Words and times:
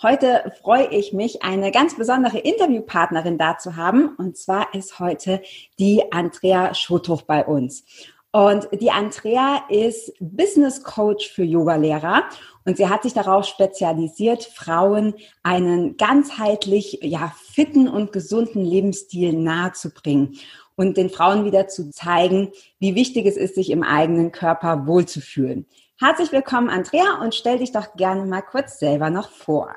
Heute 0.00 0.52
freue 0.62 0.86
ich 0.92 1.12
mich, 1.12 1.42
eine 1.42 1.72
ganz 1.72 1.96
besondere 1.96 2.38
Interviewpartnerin 2.38 3.36
da 3.36 3.58
zu 3.58 3.74
haben. 3.74 4.14
Und 4.16 4.36
zwar 4.36 4.72
ist 4.72 5.00
heute 5.00 5.42
die 5.80 6.12
Andrea 6.12 6.72
Schothoff 6.72 7.26
bei 7.26 7.44
uns. 7.44 7.84
Und 8.30 8.68
die 8.80 8.92
Andrea 8.92 9.64
ist 9.68 10.12
Business 10.20 10.84
Coach 10.84 11.28
für 11.28 11.42
Yogalehrer 11.42 12.22
und 12.64 12.76
sie 12.76 12.88
hat 12.88 13.02
sich 13.02 13.12
darauf 13.12 13.44
spezialisiert, 13.46 14.44
Frauen 14.44 15.14
einen 15.42 15.96
ganzheitlich, 15.96 17.00
ja, 17.02 17.32
fitten 17.36 17.88
und 17.88 18.12
gesunden 18.12 18.64
Lebensstil 18.64 19.32
nahezubringen 19.32 20.38
und 20.76 20.96
den 20.96 21.10
Frauen 21.10 21.44
wieder 21.44 21.66
zu 21.66 21.90
zeigen, 21.90 22.52
wie 22.78 22.94
wichtig 22.94 23.26
es 23.26 23.36
ist, 23.36 23.56
sich 23.56 23.70
im 23.70 23.82
eigenen 23.82 24.30
Körper 24.30 24.86
wohlzufühlen. 24.86 25.66
Herzlich 25.98 26.30
willkommen, 26.30 26.70
Andrea, 26.70 27.20
und 27.20 27.34
stell 27.34 27.58
dich 27.58 27.72
doch 27.72 27.96
gerne 27.96 28.24
mal 28.24 28.42
kurz 28.42 28.78
selber 28.78 29.10
noch 29.10 29.30
vor. 29.30 29.74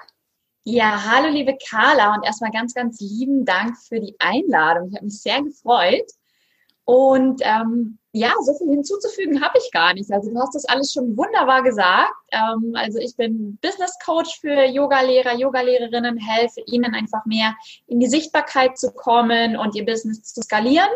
Ja, 0.64 1.04
hallo 1.10 1.30
liebe 1.30 1.58
Carla 1.58 2.14
und 2.14 2.24
erstmal 2.24 2.52
ganz, 2.52 2.76
ganz 2.76 3.00
lieben 3.02 3.46
Dank 3.46 3.76
für 3.80 4.00
die 4.00 4.16
Einladung. 4.20 4.90
Ich 4.90 4.96
habe 4.96 5.06
mich 5.06 5.20
sehr 5.20 5.42
gefreut. 5.42 6.06
Und 6.86 7.42
ähm, 7.44 7.98
ja, 8.12 8.32
so 8.44 8.54
viel 8.54 8.70
hinzuzufügen 8.70 9.42
habe 9.42 9.58
ich 9.58 9.72
gar 9.72 9.96
nicht. 9.96 10.12
Also 10.12 10.30
du 10.30 10.40
hast 10.40 10.54
das 10.54 10.66
alles 10.66 10.94
schon 10.94 11.18
wunderbar 11.18 11.64
gesagt. 11.64 12.14
Ähm, 12.32 12.74
also 12.76 13.00
ich 13.00 13.16
bin 13.16 13.58
Business 13.60 13.98
Coach 14.06 14.40
für 14.40 14.66
Yogalehrer, 14.66 15.36
Yogalehrerinnen, 15.36 16.18
helfe 16.18 16.62
ihnen 16.68 16.94
einfach 16.94 17.26
mehr 17.26 17.56
in 17.88 18.00
die 18.00 18.08
Sichtbarkeit 18.08 18.78
zu 18.78 18.92
kommen 18.92 19.58
und 19.58 19.74
ihr 19.76 19.86
Business 19.86 20.22
zu 20.22 20.44
skalieren. 20.44 20.90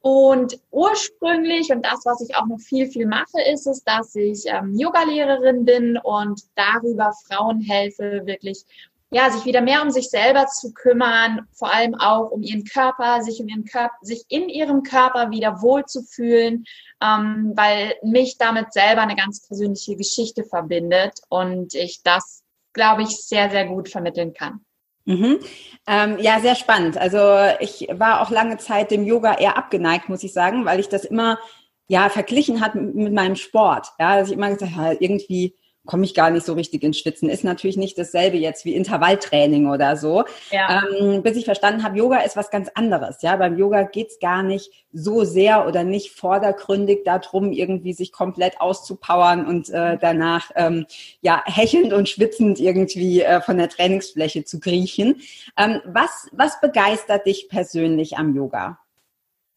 Und 0.00 0.58
ursprünglich, 0.70 1.70
und 1.70 1.84
das, 1.84 2.04
was 2.04 2.20
ich 2.20 2.34
auch 2.36 2.46
noch 2.46 2.60
viel, 2.60 2.86
viel 2.86 3.06
mache, 3.06 3.42
ist 3.52 3.66
es, 3.66 3.82
dass 3.82 4.14
ich 4.14 4.44
ähm, 4.46 4.74
Yogalehrerin 4.74 5.64
bin 5.64 5.98
und 5.98 6.40
darüber 6.54 7.12
Frauen 7.26 7.60
helfe, 7.60 8.22
wirklich 8.24 8.64
ja, 9.10 9.30
sich 9.30 9.44
wieder 9.46 9.62
mehr 9.62 9.82
um 9.82 9.90
sich 9.90 10.10
selber 10.10 10.46
zu 10.46 10.72
kümmern, 10.74 11.46
vor 11.52 11.72
allem 11.72 11.94
auch 11.94 12.30
um 12.30 12.42
ihren 12.42 12.64
Körper, 12.64 13.22
sich 13.22 13.40
um 13.40 13.48
ihren 13.48 13.64
Körper, 13.64 13.94
sich 14.02 14.24
in 14.28 14.48
ihrem 14.48 14.82
Körper 14.82 15.30
wieder 15.30 15.62
wohlzufühlen, 15.62 16.64
ähm, 17.02 17.52
weil 17.54 17.94
mich 18.02 18.36
damit 18.38 18.72
selber 18.72 19.02
eine 19.02 19.16
ganz 19.16 19.46
persönliche 19.46 19.96
Geschichte 19.96 20.44
verbindet 20.44 21.20
und 21.30 21.74
ich 21.74 22.02
das, 22.02 22.42
glaube 22.74 23.02
ich, 23.02 23.16
sehr, 23.16 23.50
sehr 23.50 23.66
gut 23.66 23.88
vermitteln 23.88 24.34
kann. 24.34 24.60
Mhm. 25.06 25.38
Ähm, 25.86 26.18
ja, 26.18 26.38
sehr 26.40 26.54
spannend. 26.54 26.98
Also 26.98 27.18
ich 27.60 27.88
war 27.92 28.20
auch 28.20 28.30
lange 28.30 28.58
Zeit 28.58 28.90
dem 28.90 29.04
Yoga 29.06 29.38
eher 29.38 29.56
abgeneigt, 29.56 30.10
muss 30.10 30.22
ich 30.22 30.34
sagen, 30.34 30.66
weil 30.66 30.80
ich 30.80 30.90
das 30.90 31.06
immer 31.06 31.38
ja 31.86 32.10
verglichen 32.10 32.60
hat 32.60 32.74
mit 32.74 33.14
meinem 33.14 33.36
Sport. 33.36 33.88
Ja, 33.98 34.18
dass 34.18 34.28
ich 34.28 34.34
immer 34.34 34.50
gesagt 34.50 34.76
habe, 34.76 34.98
irgendwie 35.00 35.54
komme 35.88 36.04
ich 36.04 36.14
gar 36.14 36.30
nicht 36.30 36.44
so 36.44 36.52
richtig 36.52 36.82
ins 36.82 36.98
Schwitzen. 36.98 37.30
Ist 37.30 37.44
natürlich 37.44 37.78
nicht 37.78 37.96
dasselbe 37.96 38.36
jetzt 38.36 38.66
wie 38.66 38.74
Intervalltraining 38.74 39.70
oder 39.70 39.96
so. 39.96 40.24
Ja. 40.50 40.84
Ähm, 41.00 41.22
bis 41.22 41.36
ich 41.36 41.46
verstanden 41.46 41.82
habe, 41.82 41.96
Yoga 41.96 42.18
ist 42.18 42.36
was 42.36 42.50
ganz 42.50 42.68
anderes. 42.74 43.22
Ja, 43.22 43.36
beim 43.36 43.56
Yoga 43.56 43.84
geht's 43.84 44.18
gar 44.20 44.42
nicht 44.42 44.70
so 44.92 45.24
sehr 45.24 45.66
oder 45.66 45.84
nicht 45.84 46.10
vordergründig 46.12 47.04
darum, 47.04 47.52
irgendwie 47.52 47.94
sich 47.94 48.12
komplett 48.12 48.60
auszupowern 48.60 49.46
und 49.46 49.70
äh, 49.70 49.96
danach 49.98 50.50
ähm, 50.56 50.84
ja 51.22 51.42
hechelnd 51.46 51.94
und 51.94 52.08
schwitzend 52.08 52.60
irgendwie 52.60 53.22
äh, 53.22 53.40
von 53.40 53.56
der 53.56 53.70
Trainingsfläche 53.70 54.44
zu 54.44 54.60
kriechen. 54.60 55.22
Ähm, 55.56 55.80
was, 55.86 56.28
was 56.32 56.60
begeistert 56.60 57.24
dich 57.24 57.48
persönlich 57.48 58.18
am 58.18 58.36
Yoga? 58.36 58.78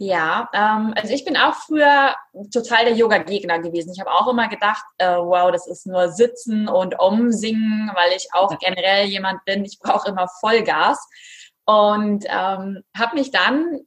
Ja, 0.03 0.49
ähm, 0.51 0.95
also 0.97 1.13
ich 1.13 1.25
bin 1.25 1.37
auch 1.37 1.53
früher 1.53 2.15
total 2.51 2.85
der 2.85 2.95
Yoga-Gegner 2.95 3.59
gewesen. 3.59 3.93
Ich 3.93 3.99
habe 3.99 4.09
auch 4.09 4.27
immer 4.27 4.47
gedacht, 4.47 4.83
äh, 4.97 5.15
wow, 5.15 5.51
das 5.51 5.67
ist 5.67 5.85
nur 5.85 6.09
Sitzen 6.09 6.67
und 6.67 6.99
Umsingen, 6.99 7.91
weil 7.93 8.17
ich 8.17 8.27
auch 8.33 8.57
generell 8.57 9.05
jemand 9.05 9.45
bin, 9.45 9.63
ich 9.63 9.77
brauche 9.77 10.09
immer 10.09 10.27
Vollgas. 10.39 11.07
Und 11.65 12.25
ähm, 12.27 12.81
habe 12.97 13.15
mich 13.15 13.29
dann 13.29 13.81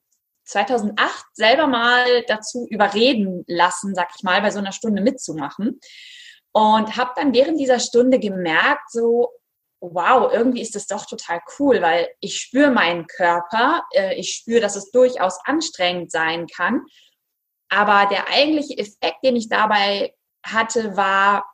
2008 0.44 1.24
selber 1.32 1.66
mal 1.66 2.22
dazu 2.28 2.68
überreden 2.70 3.42
lassen, 3.48 3.96
sag 3.96 4.10
ich 4.16 4.22
mal, 4.22 4.40
bei 4.40 4.52
so 4.52 4.60
einer 4.60 4.70
Stunde 4.70 5.02
mitzumachen. 5.02 5.80
Und 6.52 6.96
habe 6.96 7.10
dann 7.16 7.34
während 7.34 7.58
dieser 7.58 7.80
Stunde 7.80 8.20
gemerkt, 8.20 8.88
so, 8.92 9.30
wow, 9.92 10.32
irgendwie 10.32 10.62
ist 10.62 10.74
das 10.74 10.86
doch 10.86 11.06
total 11.06 11.40
cool, 11.58 11.82
weil 11.82 12.08
ich 12.20 12.40
spüre 12.40 12.70
meinen 12.70 13.06
Körper, 13.06 13.82
äh, 13.92 14.14
ich 14.14 14.30
spüre, 14.30 14.60
dass 14.60 14.76
es 14.76 14.90
durchaus 14.90 15.38
anstrengend 15.44 16.10
sein 16.10 16.46
kann. 16.46 16.84
Aber 17.68 18.08
der 18.08 18.28
eigentliche 18.28 18.78
Effekt, 18.78 19.24
den 19.24 19.36
ich 19.36 19.48
dabei 19.48 20.14
hatte, 20.44 20.96
war, 20.96 21.44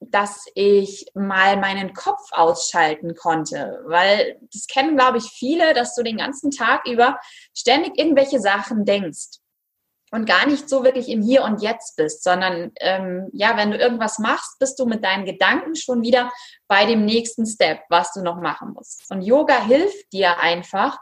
dass 0.00 0.46
ich 0.54 1.06
mal 1.14 1.56
meinen 1.56 1.94
Kopf 1.94 2.30
ausschalten 2.32 3.14
konnte, 3.14 3.82
weil 3.86 4.38
das 4.52 4.66
kennen, 4.66 4.96
glaube 4.96 5.18
ich, 5.18 5.24
viele, 5.24 5.74
dass 5.74 5.94
du 5.94 6.02
den 6.02 6.18
ganzen 6.18 6.50
Tag 6.50 6.86
über 6.86 7.18
ständig 7.54 7.98
irgendwelche 7.98 8.40
Sachen 8.40 8.84
denkst 8.84 9.40
und 10.16 10.24
gar 10.24 10.46
nicht 10.46 10.70
so 10.70 10.82
wirklich 10.82 11.10
im 11.10 11.20
Hier 11.20 11.44
und 11.44 11.60
Jetzt 11.60 11.96
bist, 11.96 12.24
sondern 12.24 12.72
ähm, 12.80 13.28
ja, 13.34 13.54
wenn 13.58 13.70
du 13.70 13.76
irgendwas 13.76 14.18
machst, 14.18 14.58
bist 14.58 14.78
du 14.78 14.86
mit 14.86 15.04
deinen 15.04 15.26
Gedanken 15.26 15.76
schon 15.76 16.00
wieder 16.00 16.32
bei 16.68 16.86
dem 16.86 17.04
nächsten 17.04 17.44
Step, 17.44 17.80
was 17.90 18.14
du 18.14 18.22
noch 18.22 18.40
machen 18.40 18.72
musst. 18.72 19.04
Und 19.10 19.20
Yoga 19.20 19.62
hilft 19.62 20.10
dir 20.14 20.40
einfach, 20.40 20.98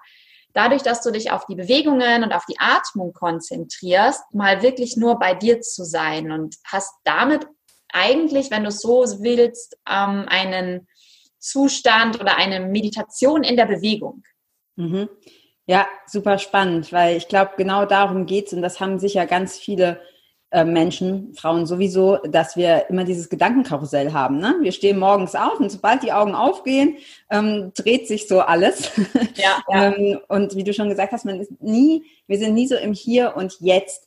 dadurch, 0.53 0.83
dass 0.83 1.01
du 1.01 1.13
dich 1.13 1.31
auf 1.31 1.47
die 1.47 1.55
Bewegungen 1.55 2.25
und 2.25 2.33
auf 2.33 2.45
die 2.47 2.59
Atmung 2.59 3.13
konzentrierst, 3.13 4.23
mal 4.33 4.63
wirklich 4.63 4.97
nur 4.97 5.21
bei 5.21 5.33
dir 5.33 5.61
zu 5.61 5.85
sein 5.85 6.33
und 6.33 6.57
hast 6.67 6.93
damit 7.05 7.47
eigentlich, 7.93 8.51
wenn 8.51 8.65
du 8.65 8.71
es 8.71 8.81
so 8.81 9.05
willst, 9.21 9.77
ähm, 9.89 10.27
einen 10.27 10.89
Zustand 11.39 12.21
oder 12.21 12.37
eine 12.37 12.59
Meditation 12.59 13.45
in 13.45 13.57
der 13.57 13.67
Bewegung. 13.67 14.25
Mhm. 14.75 15.09
Ja, 15.67 15.87
super 16.07 16.39
spannend, 16.39 16.93
weil 16.93 17.17
ich 17.17 17.29
glaube, 17.29 17.53
genau 17.57 17.87
darum 17.87 18.27
geht's 18.27 18.53
und 18.53 18.61
das 18.61 18.81
haben 18.81 18.99
sicher 18.99 19.27
ganz 19.27 19.59
viele 19.59 20.01
äh, 20.55 20.65
Menschen, 20.65 21.35
Frauen 21.35 21.67
sowieso, 21.67 22.19
dass 22.19 22.55
wir 22.55 22.89
immer 22.89 23.03
dieses 23.03 23.29
Gedankenkarussell 23.29 24.13
haben. 24.13 24.39
Ne? 24.39 24.55
Wir 24.61 24.71
stehen 24.71 25.01
morgens 25.01 25.35
auf 25.35 25.59
und 25.59 25.69
sobald 25.69 26.05
die 26.05 26.13
Augen 26.13 26.35
aufgehen, 26.37 26.99
ähm, 27.29 27.73
dreht 27.75 28.07
sich 28.07 28.29
so 28.29 28.41
alles. 28.41 28.93
Ja, 29.35 29.59
ja. 29.69 29.93
ähm, 29.93 30.21
und 30.29 30.55
wie 30.55 30.63
du 30.63 30.73
schon 30.73 30.89
gesagt 30.89 31.11
hast, 31.11 31.25
man 31.25 31.41
ist 31.41 31.51
nie, 31.61 32.05
wir 32.29 32.39
sind 32.39 32.55
nie 32.55 32.69
so 32.69 32.77
im 32.77 32.93
Hier 32.93 33.35
und 33.37 33.57
Jetzt. 33.59 34.07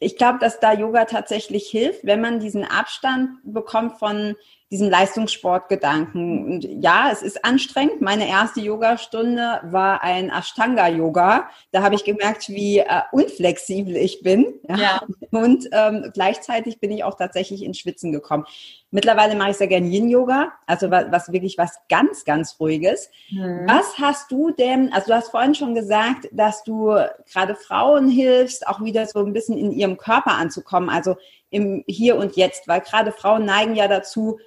Ich 0.00 0.16
glaube, 0.16 0.38
dass 0.38 0.58
da 0.58 0.72
Yoga 0.72 1.04
tatsächlich 1.04 1.68
hilft, 1.68 2.06
wenn 2.06 2.22
man 2.22 2.40
diesen 2.40 2.64
Abstand 2.64 3.28
bekommt 3.44 3.98
von 3.98 4.34
diesem 4.72 4.88
Leistungssportgedanken. 4.88 6.46
Und 6.46 6.64
ja, 6.82 7.10
es 7.12 7.20
ist 7.20 7.44
anstrengend. 7.44 8.00
Meine 8.00 8.26
erste 8.26 8.62
Yogastunde 8.62 9.60
war 9.64 10.02
ein 10.02 10.30
Ashtanga-Yoga. 10.30 11.50
Da 11.72 11.82
habe 11.82 11.94
ich 11.94 12.04
gemerkt, 12.04 12.48
wie 12.48 12.78
äh, 12.78 12.86
unflexibel 13.12 13.94
ich 13.94 14.22
bin. 14.22 14.54
Ja. 14.68 14.76
ja. 14.76 15.02
Und 15.30 15.68
ähm, 15.72 16.10
gleichzeitig 16.14 16.80
bin 16.80 16.90
ich 16.90 17.04
auch 17.04 17.18
tatsächlich 17.18 17.62
ins 17.62 17.78
Schwitzen 17.78 18.12
gekommen. 18.12 18.46
Mittlerweile 18.90 19.34
mache 19.34 19.50
ich 19.50 19.56
sehr 19.58 19.68
gerne 19.68 19.88
Yin-Yoga, 19.88 20.52
also 20.66 20.90
was, 20.90 21.06
was, 21.10 21.32
wirklich 21.32 21.58
was 21.58 21.76
ganz, 21.88 22.24
ganz 22.24 22.56
Ruhiges. 22.58 23.10
Mhm. 23.30 23.66
Was 23.66 23.98
hast 23.98 24.30
du 24.30 24.52
denn, 24.52 24.92
also 24.92 25.08
du 25.08 25.14
hast 25.14 25.30
vorhin 25.30 25.54
schon 25.54 25.74
gesagt, 25.74 26.28
dass 26.32 26.64
du 26.64 26.94
gerade 27.30 27.56
Frauen 27.56 28.08
hilfst, 28.08 28.66
auch 28.66 28.82
wieder 28.82 29.06
so 29.06 29.20
ein 29.20 29.32
bisschen 29.34 29.58
in 29.58 29.72
ihrem 29.72 29.98
Körper 29.98 30.32
anzukommen, 30.32 30.88
also 30.88 31.16
im 31.50 31.84
Hier 31.86 32.16
und 32.16 32.36
Jetzt, 32.36 32.68
weil 32.68 32.80
gerade 32.80 33.12
Frauen 33.12 33.44
neigen 33.44 33.74
ja 33.74 33.86
dazu, 33.86 34.38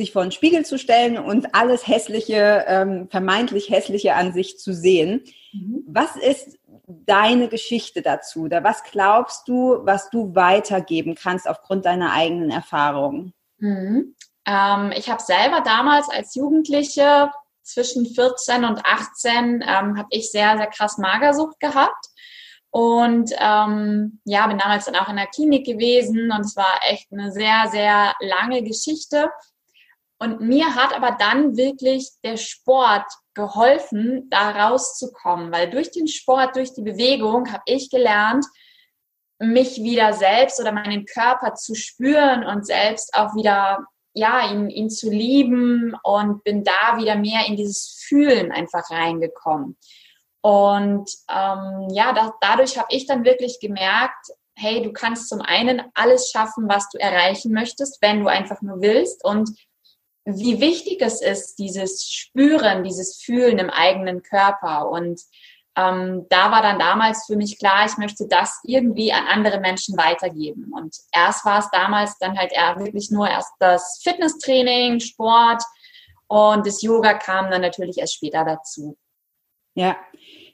sich 0.00 0.12
vor 0.12 0.22
den 0.22 0.32
Spiegel 0.32 0.64
zu 0.64 0.78
stellen 0.78 1.18
und 1.18 1.54
alles 1.54 1.86
Hässliche, 1.86 2.64
ähm, 2.66 3.08
vermeintlich 3.10 3.68
Hässliche 3.68 4.14
an 4.14 4.32
sich 4.32 4.58
zu 4.58 4.72
sehen. 4.72 5.22
Mhm. 5.52 5.84
Was 5.86 6.16
ist 6.16 6.58
deine 6.86 7.48
Geschichte 7.48 8.00
dazu? 8.00 8.44
Oder 8.44 8.64
was 8.64 8.82
glaubst 8.82 9.46
du, 9.46 9.78
was 9.82 10.08
du 10.10 10.34
weitergeben 10.34 11.14
kannst 11.14 11.46
aufgrund 11.48 11.84
deiner 11.84 12.12
eigenen 12.12 12.50
Erfahrungen? 12.50 13.34
Mhm. 13.58 14.16
Ähm, 14.46 14.92
ich 14.96 15.10
habe 15.10 15.22
selber 15.22 15.60
damals 15.60 16.08
als 16.08 16.34
Jugendliche 16.34 17.30
zwischen 17.62 18.06
14 18.06 18.64
und 18.64 18.80
18 18.84 19.62
ähm, 19.62 19.98
habe 19.98 20.08
ich 20.10 20.30
sehr, 20.30 20.56
sehr 20.56 20.66
krass 20.66 20.96
Magersucht 20.96 21.60
gehabt. 21.60 22.06
Und 22.70 23.32
ähm, 23.38 24.20
ja, 24.24 24.46
bin 24.46 24.58
damals 24.58 24.86
dann 24.86 24.96
auch 24.96 25.08
in 25.08 25.16
der 25.16 25.26
Klinik 25.26 25.66
gewesen 25.66 26.30
und 26.30 26.40
es 26.40 26.56
war 26.56 26.80
echt 26.88 27.12
eine 27.12 27.32
sehr, 27.32 27.66
sehr 27.70 28.14
lange 28.20 28.62
Geschichte. 28.62 29.28
Und 30.22 30.40
mir 30.42 30.74
hat 30.74 30.94
aber 30.94 31.16
dann 31.18 31.56
wirklich 31.56 32.10
der 32.22 32.36
Sport 32.36 33.06
geholfen, 33.32 34.28
da 34.28 34.50
rauszukommen, 34.50 35.50
weil 35.50 35.70
durch 35.70 35.90
den 35.90 36.08
Sport, 36.08 36.56
durch 36.56 36.74
die 36.74 36.82
Bewegung 36.82 37.50
habe 37.50 37.62
ich 37.64 37.88
gelernt, 37.88 38.44
mich 39.38 39.82
wieder 39.82 40.12
selbst 40.12 40.60
oder 40.60 40.72
meinen 40.72 41.06
Körper 41.06 41.54
zu 41.54 41.74
spüren 41.74 42.44
und 42.44 42.66
selbst 42.66 43.14
auch 43.14 43.34
wieder, 43.34 43.78
ja, 44.12 44.50
ihn, 44.52 44.68
ihn 44.68 44.90
zu 44.90 45.08
lieben 45.08 45.96
und 46.02 46.44
bin 46.44 46.64
da 46.64 46.98
wieder 46.98 47.14
mehr 47.14 47.46
in 47.46 47.56
dieses 47.56 48.04
Fühlen 48.06 48.52
einfach 48.52 48.90
reingekommen. 48.90 49.78
Und 50.42 51.10
ähm, 51.30 51.88
ja, 51.92 52.12
da, 52.12 52.34
dadurch 52.42 52.76
habe 52.76 52.88
ich 52.90 53.06
dann 53.06 53.24
wirklich 53.24 53.58
gemerkt, 53.58 54.26
hey, 54.54 54.82
du 54.82 54.92
kannst 54.92 55.30
zum 55.30 55.40
einen 55.40 55.82
alles 55.94 56.30
schaffen, 56.30 56.68
was 56.68 56.90
du 56.90 56.98
erreichen 56.98 57.52
möchtest, 57.52 58.02
wenn 58.02 58.20
du 58.20 58.28
einfach 58.28 58.60
nur 58.60 58.82
willst 58.82 59.24
und 59.24 59.50
wie 60.24 60.60
wichtig 60.60 61.00
es 61.00 61.22
ist, 61.22 61.56
dieses 61.56 62.04
Spüren, 62.04 62.84
dieses 62.84 63.20
Fühlen 63.22 63.58
im 63.58 63.70
eigenen 63.70 64.22
Körper. 64.22 64.88
Und 64.90 65.20
ähm, 65.76 66.26
da 66.28 66.50
war 66.50 66.62
dann 66.62 66.78
damals 66.78 67.26
für 67.26 67.36
mich 67.36 67.58
klar, 67.58 67.86
ich 67.86 67.96
möchte 67.96 68.26
das 68.28 68.60
irgendwie 68.64 69.12
an 69.12 69.26
andere 69.26 69.60
Menschen 69.60 69.96
weitergeben. 69.96 70.72
Und 70.72 70.96
erst 71.12 71.44
war 71.44 71.60
es 71.60 71.70
damals 71.70 72.18
dann 72.18 72.38
halt 72.38 72.52
eher 72.52 72.78
wirklich 72.78 73.10
nur 73.10 73.28
erst 73.28 73.52
das 73.58 74.00
Fitnesstraining, 74.02 75.00
Sport 75.00 75.62
und 76.26 76.66
das 76.66 76.82
Yoga 76.82 77.14
kam 77.14 77.50
dann 77.50 77.62
natürlich 77.62 77.98
erst 77.98 78.14
später 78.14 78.44
dazu. 78.44 78.96
Ja, 79.74 79.96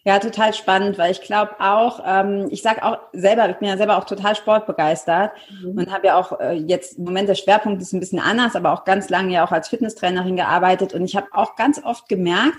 ja, 0.07 0.21
total 0.21 0.55
spannend, 0.55 0.99
weil 0.99 1.11
ich 1.11 1.21
glaube 1.21 1.57
auch, 1.59 2.01
ähm, 2.07 2.47
ich 2.51 2.63
sage 2.63 2.85
auch 2.85 2.99
selber, 3.13 3.51
ich 3.51 3.57
bin 3.57 3.69
ja 3.69 3.77
selber 3.77 3.99
auch 3.99 4.05
total 4.05 4.37
sportbegeistert 4.37 5.33
mhm. 5.51 5.79
und 5.79 5.93
habe 5.93 6.07
ja 6.07 6.17
auch 6.17 6.39
äh, 6.39 6.53
jetzt 6.53 6.97
im 6.97 7.05
Moment 7.07 7.29
der 7.29 7.35
Schwerpunkt 7.35 7.83
ist 7.83 7.93
ein 7.93 7.99
bisschen 7.99 8.21
anders, 8.21 8.55
aber 8.55 8.73
auch 8.73 8.85
ganz 8.85 9.11
lange 9.11 9.33
ja 9.33 9.45
auch 9.45 9.51
als 9.51 9.69
Fitnesstrainerin 9.69 10.37
gearbeitet 10.37 10.95
und 10.95 11.05
ich 11.05 11.17
habe 11.17 11.27
auch 11.33 11.57
ganz 11.57 11.83
oft 11.83 12.09
gemerkt, 12.09 12.57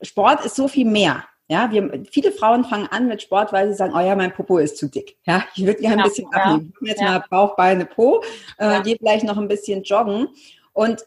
Sport 0.00 0.46
ist 0.46 0.56
so 0.56 0.66
viel 0.66 0.86
mehr. 0.86 1.24
Ja, 1.46 1.70
wir, 1.70 2.04
viele 2.10 2.32
Frauen 2.32 2.64
fangen 2.64 2.88
an 2.90 3.06
mit 3.06 3.20
Sport, 3.20 3.52
weil 3.52 3.68
sie 3.68 3.74
sagen, 3.74 3.92
oh 3.94 4.00
ja, 4.00 4.16
mein 4.16 4.32
Popo 4.32 4.56
ist 4.56 4.78
zu 4.78 4.88
dick. 4.88 5.18
Ja, 5.26 5.44
ich 5.54 5.66
würde 5.66 5.80
gerne 5.82 6.04
ein 6.04 6.08
bisschen 6.08 6.28
ja, 6.32 6.38
abnehmen. 6.38 6.72
Jetzt 6.80 7.02
ja. 7.02 7.10
mal 7.10 7.24
Bauch, 7.28 7.54
Beine, 7.54 7.84
Po, 7.84 8.22
äh, 8.56 8.64
ja. 8.64 8.80
gehe 8.80 8.96
vielleicht 8.96 9.26
noch 9.26 9.36
ein 9.36 9.48
bisschen 9.48 9.82
joggen. 9.82 10.28
Und 10.72 11.04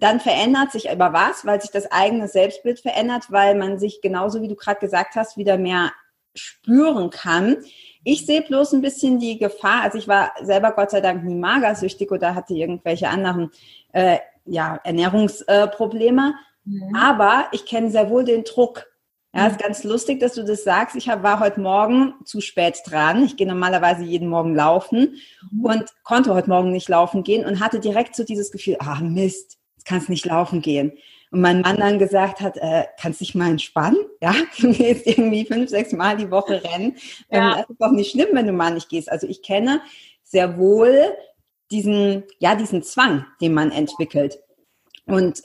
dann 0.00 0.20
verändert 0.20 0.72
sich 0.72 0.90
aber 0.90 1.12
was, 1.12 1.44
weil 1.44 1.60
sich 1.60 1.70
das 1.70 1.90
eigene 1.90 2.28
Selbstbild 2.28 2.80
verändert, 2.80 3.26
weil 3.30 3.54
man 3.54 3.78
sich 3.78 4.00
genauso 4.00 4.40
wie 4.42 4.48
du 4.48 4.54
gerade 4.54 4.80
gesagt 4.80 5.16
hast, 5.16 5.36
wieder 5.36 5.58
mehr 5.58 5.92
spüren 6.34 7.10
kann. 7.10 7.58
Ich 8.04 8.24
sehe 8.26 8.42
bloß 8.42 8.72
ein 8.72 8.82
bisschen 8.82 9.18
die 9.18 9.38
Gefahr, 9.38 9.82
also 9.82 9.98
ich 9.98 10.08
war 10.08 10.32
selber 10.42 10.72
Gott 10.72 10.90
sei 10.90 11.00
Dank 11.00 11.24
nie 11.24 11.34
magersüchtig 11.34 12.10
oder 12.10 12.34
hatte 12.34 12.54
irgendwelche 12.54 13.08
anderen 13.08 13.50
äh, 13.92 14.18
ja, 14.44 14.80
Ernährungsprobleme, 14.84 16.34
mhm. 16.64 16.96
aber 16.96 17.48
ich 17.52 17.66
kenne 17.66 17.90
sehr 17.90 18.08
wohl 18.08 18.24
den 18.24 18.44
Druck. 18.44 18.86
Ja, 19.34 19.46
ist 19.46 19.58
ganz 19.58 19.84
lustig, 19.84 20.20
dass 20.20 20.32
du 20.32 20.42
das 20.42 20.64
sagst. 20.64 20.96
Ich 20.96 21.08
hab, 21.08 21.22
war 21.22 21.38
heute 21.38 21.60
Morgen 21.60 22.14
zu 22.24 22.40
spät 22.40 22.80
dran. 22.86 23.22
Ich 23.24 23.36
gehe 23.36 23.46
normalerweise 23.46 24.02
jeden 24.02 24.28
Morgen 24.28 24.54
laufen 24.54 25.16
mhm. 25.50 25.64
und 25.64 25.84
konnte 26.02 26.32
heute 26.32 26.48
Morgen 26.48 26.72
nicht 26.72 26.88
laufen 26.88 27.24
gehen 27.24 27.44
und 27.44 27.60
hatte 27.60 27.78
direkt 27.78 28.16
so 28.16 28.24
dieses 28.24 28.50
Gefühl, 28.50 28.78
ah 28.80 29.00
Mist, 29.00 29.58
kannst 29.84 30.08
nicht 30.08 30.26
laufen 30.26 30.62
gehen. 30.62 30.92
Und 31.30 31.42
mein 31.42 31.60
Mann 31.60 31.76
dann 31.76 31.98
gesagt 31.98 32.40
hat, 32.40 32.56
äh, 32.56 32.84
kannst 33.00 33.20
dich 33.20 33.34
mal 33.34 33.50
entspannen? 33.50 33.98
Ja, 34.20 34.34
du 34.58 34.72
gehst 34.72 35.06
irgendwie 35.06 35.44
fünf, 35.44 35.70
sechs 35.70 35.92
Mal 35.92 36.16
die 36.16 36.30
Woche 36.30 36.62
rennen. 36.64 36.96
Ähm, 37.30 37.42
ja. 37.42 37.54
Das 37.56 37.70
ist 37.70 37.80
doch 37.80 37.92
nicht 37.92 38.10
schlimm, 38.10 38.28
wenn 38.32 38.46
du 38.46 38.52
mal 38.52 38.72
nicht 38.72 38.88
gehst. 38.88 39.10
Also 39.10 39.26
ich 39.26 39.42
kenne 39.42 39.82
sehr 40.24 40.58
wohl 40.58 41.14
diesen, 41.70 42.24
ja, 42.38 42.54
diesen 42.54 42.82
Zwang, 42.82 43.26
den 43.40 43.52
man 43.52 43.70
entwickelt. 43.70 44.38
Und 45.04 45.42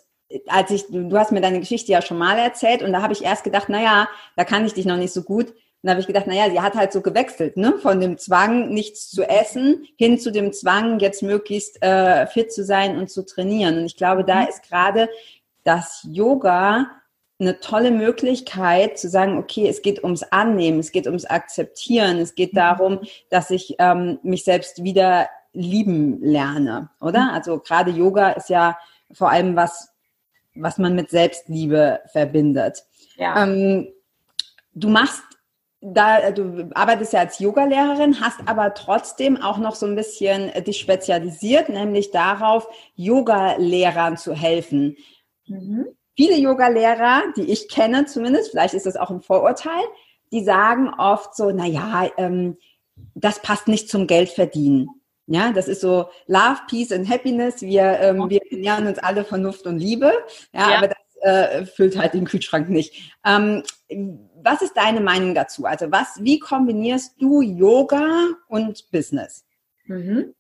als 0.48 0.72
ich, 0.72 0.86
du 0.88 1.18
hast 1.18 1.32
mir 1.32 1.42
deine 1.42 1.60
Geschichte 1.60 1.92
ja 1.92 2.02
schon 2.02 2.18
mal 2.18 2.38
erzählt 2.38 2.82
und 2.82 2.94
da 2.94 3.02
habe 3.02 3.14
ich 3.14 3.24
erst 3.24 3.44
gedacht, 3.44 3.70
naja, 3.70 4.08
da 4.36 4.46
kann 4.46 4.66
ich 4.66 4.74
dich 4.74 4.86
noch 4.86 4.98
nicht 4.98 5.14
so 5.14 5.24
gut. 5.24 5.54
Und 5.84 5.88
da 5.88 5.92
habe 5.92 6.00
ich 6.00 6.08
gedacht, 6.08 6.28
naja, 6.28 6.50
sie 6.50 6.62
hat 6.62 6.76
halt 6.76 6.94
so 6.94 7.02
gewechselt, 7.02 7.58
ne? 7.58 7.74
Von 7.82 8.00
dem 8.00 8.18
Zwang, 8.18 8.70
nichts 8.70 9.10
zu 9.10 9.24
essen, 9.24 9.86
hin 9.98 10.18
zu 10.18 10.32
dem 10.32 10.54
Zwang, 10.54 11.00
jetzt 11.00 11.22
möglichst 11.22 11.84
äh, 11.84 12.26
fit 12.26 12.54
zu 12.54 12.64
sein 12.64 12.98
und 12.98 13.12
zu 13.12 13.26
trainieren. 13.26 13.80
Und 13.80 13.86
ich 13.86 13.98
glaube, 13.98 14.24
da 14.24 14.44
mhm. 14.44 14.48
ist 14.48 14.64
gerade 14.64 15.10
das 15.66 16.08
Yoga 16.10 16.88
eine 17.38 17.60
tolle 17.60 17.92
Möglichkeit 17.92 18.98
zu 18.98 19.10
sagen, 19.10 19.38
okay, 19.38 19.68
es 19.68 19.82
geht 19.82 20.02
ums 20.06 20.24
Annehmen, 20.24 20.80
es 20.80 20.94
geht 20.94 21.06
ums 21.06 21.26
Akzeptieren, 21.26 22.18
es 22.20 22.34
geht 22.36 22.54
mhm. 22.54 22.58
darum, 22.58 23.00
dass 23.30 23.50
ich 23.50 23.76
ähm, 23.80 24.20
mich 24.24 24.46
selbst 24.46 24.86
wieder 24.86 25.28
lieben 25.52 26.22
lerne, 26.22 26.92
oder? 27.02 27.24
Mhm. 27.24 27.30
Also 27.32 27.60
gerade 27.60 27.92
Yoga 27.92 28.30
ist 28.30 28.50
ja 28.50 28.78
vor 29.12 29.32
allem 29.32 29.58
was, 29.58 29.90
was 30.56 30.78
man 30.78 30.96
mit 30.96 31.10
Selbstliebe 31.10 32.00
verbindet. 32.10 32.86
Ja. 33.18 33.44
Ähm, 33.44 33.90
du 34.74 34.88
machst 34.88 35.24
da, 35.84 36.20
äh, 36.20 36.34
du 36.34 36.70
arbeitest 36.74 37.14
ja 37.14 37.20
als 37.20 37.40
Yogalehrerin, 37.40 38.22
hast 38.22 38.40
aber 38.46 38.74
trotzdem 38.74 39.42
auch 39.42 39.58
noch 39.58 39.76
so 39.76 39.86
ein 39.86 39.96
bisschen 39.96 40.50
äh, 40.50 40.62
dich 40.62 40.80
spezialisiert, 40.80 41.70
nämlich 41.70 42.12
darauf, 42.12 42.68
Yogalehrern 42.96 44.18
zu 44.18 44.34
helfen. 44.34 44.96
Mhm. 45.48 45.88
Viele 46.16 46.38
Yogalehrer, 46.38 47.24
die 47.36 47.52
ich 47.52 47.68
kenne 47.68 48.06
zumindest, 48.06 48.52
vielleicht 48.52 48.76
ist 48.76 48.86
das 48.86 48.96
auch 48.96 49.10
ein 49.10 49.22
Vorurteil, 49.22 49.84
die 50.32 50.44
sagen 50.44 50.90
oft 50.98 51.36
so, 51.36 51.52
na 51.52 51.66
ja, 51.66 52.10
ähm, 52.18 52.58
das 53.16 53.42
passt 53.42 53.68
nicht 53.68 53.90
zum 53.90 54.08
Geldverdienen. 54.08 54.88
Ja, 55.26 55.52
das 55.52 55.68
ist 55.68 55.82
so 55.82 56.10
Love, 56.28 56.60
Peace 56.70 56.92
and 56.92 57.10
Happiness. 57.10 57.62
Wir, 57.62 58.00
ähm, 58.02 58.30
wir 58.30 58.42
ernähren 58.52 58.88
uns 58.88 59.00
alle 59.00 59.24
Vernunft 59.24 59.66
und 59.66 59.80
Liebe. 59.80 60.12
Ja, 60.54 60.70
ja. 60.70 60.78
aber 60.78 60.90
das 60.90 60.98
äh, 61.22 61.66
füllt 61.66 61.98
halt 61.98 62.14
den 62.14 62.26
Kühlschrank 62.26 62.70
nicht. 62.70 63.14
Ähm, 63.26 63.64
was 64.44 64.62
ist 64.62 64.76
deine 64.76 65.02
Meinung 65.02 65.34
dazu? 65.34 65.66
Also 65.66 65.92
was, 65.92 66.24
wie 66.24 66.40
kombinierst 66.40 67.22
du 67.22 67.42
Yoga 67.42 68.30
und 68.48 68.90
Business? 68.92 69.46
Mhm. 69.86 70.34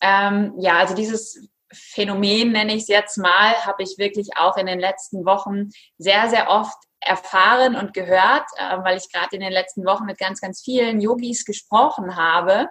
Ähm, 0.00 0.54
ja, 0.58 0.78
also 0.78 0.94
dieses 0.94 1.48
Phänomen 1.72 2.52
nenne 2.52 2.74
ich 2.74 2.82
es 2.82 2.88
jetzt 2.88 3.18
mal, 3.18 3.54
habe 3.64 3.82
ich 3.82 3.98
wirklich 3.98 4.36
auch 4.36 4.56
in 4.56 4.66
den 4.66 4.80
letzten 4.80 5.24
Wochen 5.24 5.70
sehr, 5.98 6.28
sehr 6.28 6.48
oft 6.48 6.76
erfahren 7.00 7.76
und 7.76 7.94
gehört, 7.94 8.46
äh, 8.56 8.78
weil 8.82 8.98
ich 8.98 9.12
gerade 9.12 9.36
in 9.36 9.40
den 9.40 9.52
letzten 9.52 9.84
Wochen 9.84 10.04
mit 10.04 10.18
ganz, 10.18 10.40
ganz 10.40 10.60
vielen 10.62 11.00
Yogis 11.00 11.44
gesprochen 11.44 12.16
habe 12.16 12.68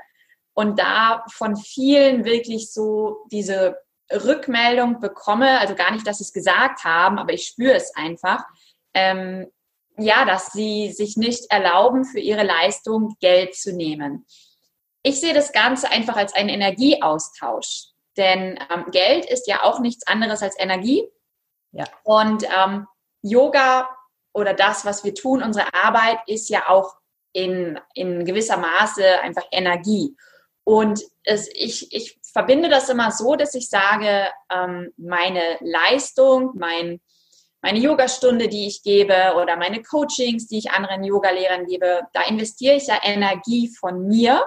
und 0.53 0.79
da 0.79 1.23
von 1.31 1.55
vielen 1.55 2.25
wirklich 2.25 2.71
so 2.71 3.25
diese 3.31 3.77
Rückmeldung 4.11 4.99
bekomme, 4.99 5.59
also 5.59 5.75
gar 5.75 5.91
nicht, 5.91 6.05
dass 6.05 6.17
sie 6.17 6.23
es 6.23 6.33
gesagt 6.33 6.83
haben, 6.83 7.19
aber 7.19 7.33
ich 7.33 7.47
spüre 7.47 7.75
es 7.75 7.95
einfach, 7.95 8.43
ähm, 8.93 9.47
ja, 9.99 10.25
dass 10.25 10.51
sie 10.51 10.91
sich 10.91 11.17
nicht 11.17 11.51
erlauben, 11.51 12.05
für 12.05 12.19
ihre 12.19 12.43
Leistung 12.43 13.15
Geld 13.19 13.55
zu 13.55 13.73
nehmen. 13.73 14.25
Ich 15.03 15.19
sehe 15.19 15.33
das 15.33 15.51
Ganze 15.51 15.89
einfach 15.91 16.15
als 16.15 16.33
einen 16.33 16.49
Energieaustausch, 16.49 17.87
denn 18.17 18.59
ähm, 18.69 18.85
Geld 18.91 19.25
ist 19.25 19.47
ja 19.47 19.63
auch 19.63 19.79
nichts 19.79 20.05
anderes 20.07 20.41
als 20.41 20.59
Energie. 20.59 21.07
Ja. 21.71 21.85
Und 22.03 22.43
ähm, 22.43 22.87
Yoga 23.21 23.89
oder 24.33 24.53
das, 24.53 24.85
was 24.85 25.03
wir 25.03 25.13
tun, 25.13 25.43
unsere 25.43 25.73
Arbeit 25.73 26.19
ist 26.27 26.49
ja 26.49 26.67
auch 26.67 26.95
in, 27.31 27.79
in 27.93 28.25
gewisser 28.25 28.57
Maße 28.57 29.19
einfach 29.21 29.43
Energie. 29.51 30.15
Und 30.63 31.01
es, 31.23 31.49
ich, 31.53 31.93
ich 31.93 32.19
verbinde 32.31 32.69
das 32.69 32.89
immer 32.89 33.11
so, 33.11 33.35
dass 33.35 33.55
ich 33.55 33.69
sage, 33.69 34.27
ähm, 34.51 34.93
meine 34.97 35.57
Leistung, 35.61 36.51
mein, 36.55 37.01
meine 37.61 37.79
Yogastunde, 37.79 38.47
die 38.47 38.67
ich 38.67 38.83
gebe 38.83 39.33
oder 39.35 39.57
meine 39.57 39.83
Coachings, 39.83 40.47
die 40.47 40.59
ich 40.59 40.71
anderen 40.71 41.03
Yogalehrern 41.03 41.65
gebe, 41.65 42.01
da 42.13 42.23
investiere 42.23 42.75
ich 42.75 42.87
ja 42.87 42.99
Energie 43.03 43.73
von 43.79 44.07
mir, 44.07 44.45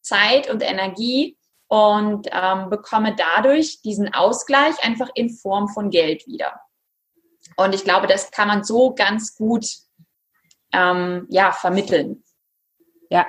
Zeit 0.00 0.50
und 0.50 0.62
Energie 0.62 1.36
und 1.68 2.28
ähm, 2.30 2.70
bekomme 2.70 3.14
dadurch 3.16 3.82
diesen 3.82 4.14
Ausgleich 4.14 4.82
einfach 4.82 5.08
in 5.14 5.30
Form 5.30 5.68
von 5.68 5.90
Geld 5.90 6.26
wieder. 6.26 6.60
Und 7.56 7.74
ich 7.74 7.84
glaube, 7.84 8.06
das 8.06 8.30
kann 8.30 8.48
man 8.48 8.64
so 8.64 8.94
ganz 8.94 9.34
gut 9.34 9.66
ähm, 10.72 11.26
ja, 11.30 11.52
vermitteln. 11.52 12.24
Ja, 13.10 13.26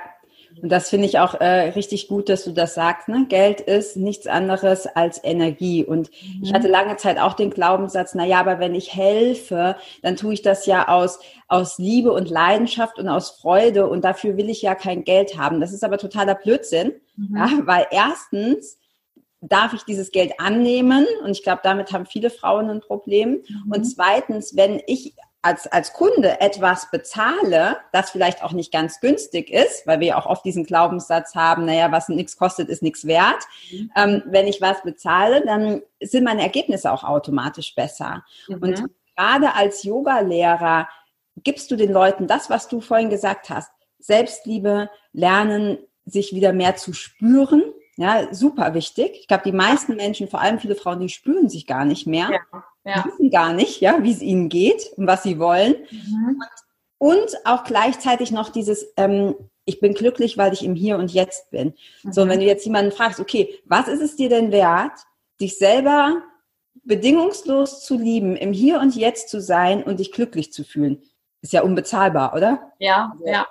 und 0.62 0.70
das 0.70 0.88
finde 0.88 1.06
ich 1.06 1.18
auch 1.18 1.34
äh, 1.34 1.70
richtig 1.70 2.08
gut, 2.08 2.28
dass 2.28 2.44
du 2.44 2.52
das 2.52 2.74
sagst. 2.74 3.08
Ne? 3.08 3.26
Geld 3.28 3.60
ist 3.60 3.96
nichts 3.96 4.26
anderes 4.26 4.86
als 4.86 5.22
Energie. 5.22 5.84
Und 5.84 6.10
mhm. 6.10 6.44
ich 6.44 6.54
hatte 6.54 6.68
lange 6.68 6.96
Zeit 6.96 7.18
auch 7.18 7.34
den 7.34 7.50
Glaubenssatz, 7.50 8.14
na 8.14 8.24
ja, 8.24 8.40
aber 8.40 8.58
wenn 8.58 8.74
ich 8.74 8.94
helfe, 8.94 9.76
dann 10.02 10.16
tue 10.16 10.34
ich 10.34 10.42
das 10.42 10.66
ja 10.66 10.88
aus, 10.88 11.18
aus 11.48 11.78
Liebe 11.78 12.12
und 12.12 12.30
Leidenschaft 12.30 12.98
und 12.98 13.08
aus 13.08 13.30
Freude 13.30 13.86
und 13.86 14.04
dafür 14.04 14.36
will 14.36 14.48
ich 14.48 14.62
ja 14.62 14.74
kein 14.74 15.04
Geld 15.04 15.36
haben. 15.36 15.60
Das 15.60 15.72
ist 15.72 15.84
aber 15.84 15.98
totaler 15.98 16.34
Blödsinn, 16.34 16.94
mhm. 17.16 17.36
ja? 17.36 17.50
weil 17.64 17.86
erstens 17.90 18.78
darf 19.42 19.74
ich 19.74 19.82
dieses 19.82 20.10
Geld 20.10 20.32
annehmen 20.38 21.06
und 21.22 21.30
ich 21.30 21.42
glaube, 21.42 21.60
damit 21.62 21.92
haben 21.92 22.06
viele 22.06 22.30
Frauen 22.30 22.70
ein 22.70 22.80
Problem. 22.80 23.42
Mhm. 23.48 23.72
Und 23.72 23.84
zweitens, 23.84 24.56
wenn 24.56 24.80
ich 24.86 25.14
als, 25.46 25.68
als 25.68 25.92
Kunde 25.92 26.40
etwas 26.40 26.90
bezahle, 26.90 27.76
das 27.92 28.10
vielleicht 28.10 28.42
auch 28.42 28.50
nicht 28.50 28.72
ganz 28.72 29.00
günstig 29.00 29.48
ist, 29.48 29.86
weil 29.86 30.00
wir 30.00 30.08
ja 30.08 30.18
auch 30.18 30.26
oft 30.26 30.44
diesen 30.44 30.64
Glaubenssatz 30.64 31.36
haben, 31.36 31.66
naja, 31.66 31.92
was 31.92 32.08
nichts 32.08 32.36
kostet, 32.36 32.68
ist 32.68 32.82
nichts 32.82 33.06
wert. 33.06 33.46
Mhm. 33.70 33.90
Ähm, 33.96 34.22
wenn 34.26 34.48
ich 34.48 34.60
was 34.60 34.82
bezahle, 34.82 35.46
dann 35.46 35.82
sind 36.02 36.24
meine 36.24 36.42
Ergebnisse 36.42 36.90
auch 36.90 37.04
automatisch 37.04 37.76
besser. 37.76 38.24
Mhm. 38.48 38.58
Und 38.60 38.84
gerade 39.14 39.54
als 39.54 39.84
Yoga-Lehrer 39.84 40.88
gibst 41.36 41.70
du 41.70 41.76
den 41.76 41.92
Leuten 41.92 42.26
das, 42.26 42.50
was 42.50 42.66
du 42.66 42.80
vorhin 42.80 43.08
gesagt 43.08 43.48
hast. 43.48 43.70
Selbstliebe, 44.00 44.90
lernen, 45.12 45.78
sich 46.04 46.34
wieder 46.34 46.52
mehr 46.52 46.74
zu 46.74 46.92
spüren. 46.92 47.62
Ja, 47.96 48.34
super 48.34 48.74
wichtig. 48.74 49.12
Ich 49.20 49.28
glaube, 49.28 49.44
die 49.44 49.52
meisten 49.52 49.94
Menschen, 49.94 50.28
vor 50.28 50.40
allem 50.40 50.58
viele 50.58 50.74
Frauen, 50.74 51.00
die 51.00 51.08
spüren 51.08 51.48
sich 51.48 51.66
gar 51.66 51.84
nicht 51.84 52.06
mehr. 52.06 52.30
Ja, 52.30 52.64
ja. 52.86 53.04
Wissen 53.04 53.30
gar 53.30 53.52
nicht, 53.52 53.80
ja, 53.80 54.02
wie 54.02 54.12
es 54.12 54.22
ihnen 54.22 54.48
geht 54.48 54.92
und 54.96 55.06
was 55.06 55.22
sie 55.22 55.38
wollen. 55.38 55.74
Mhm. 55.90 56.40
Und, 56.98 57.12
und, 57.12 57.46
auch 57.46 57.64
gleichzeitig 57.64 58.30
noch 58.30 58.48
dieses, 58.48 58.86
ähm, 58.96 59.34
ich 59.64 59.80
bin 59.80 59.94
glücklich, 59.94 60.38
weil 60.38 60.52
ich 60.52 60.64
im 60.64 60.74
Hier 60.74 60.96
und 60.96 61.12
Jetzt 61.12 61.50
bin. 61.50 61.74
Mhm. 62.02 62.12
So, 62.12 62.28
wenn 62.28 62.40
du 62.40 62.46
jetzt 62.46 62.64
jemanden 62.64 62.92
fragst, 62.92 63.20
okay, 63.20 63.60
was 63.64 63.88
ist 63.88 64.00
es 64.00 64.16
dir 64.16 64.28
denn 64.28 64.52
wert, 64.52 64.92
dich 65.40 65.58
selber 65.58 66.22
bedingungslos 66.84 67.84
zu 67.84 67.96
lieben, 67.96 68.36
im 68.36 68.52
Hier 68.52 68.80
und 68.80 68.94
Jetzt 68.94 69.28
zu 69.28 69.40
sein 69.40 69.82
und 69.82 69.98
dich 69.98 70.12
glücklich 70.12 70.52
zu 70.52 70.62
fühlen? 70.62 71.02
Ist 71.42 71.52
ja 71.52 71.62
unbezahlbar, 71.62 72.34
oder? 72.34 72.72
Ja, 72.78 73.14
ja. 73.24 73.46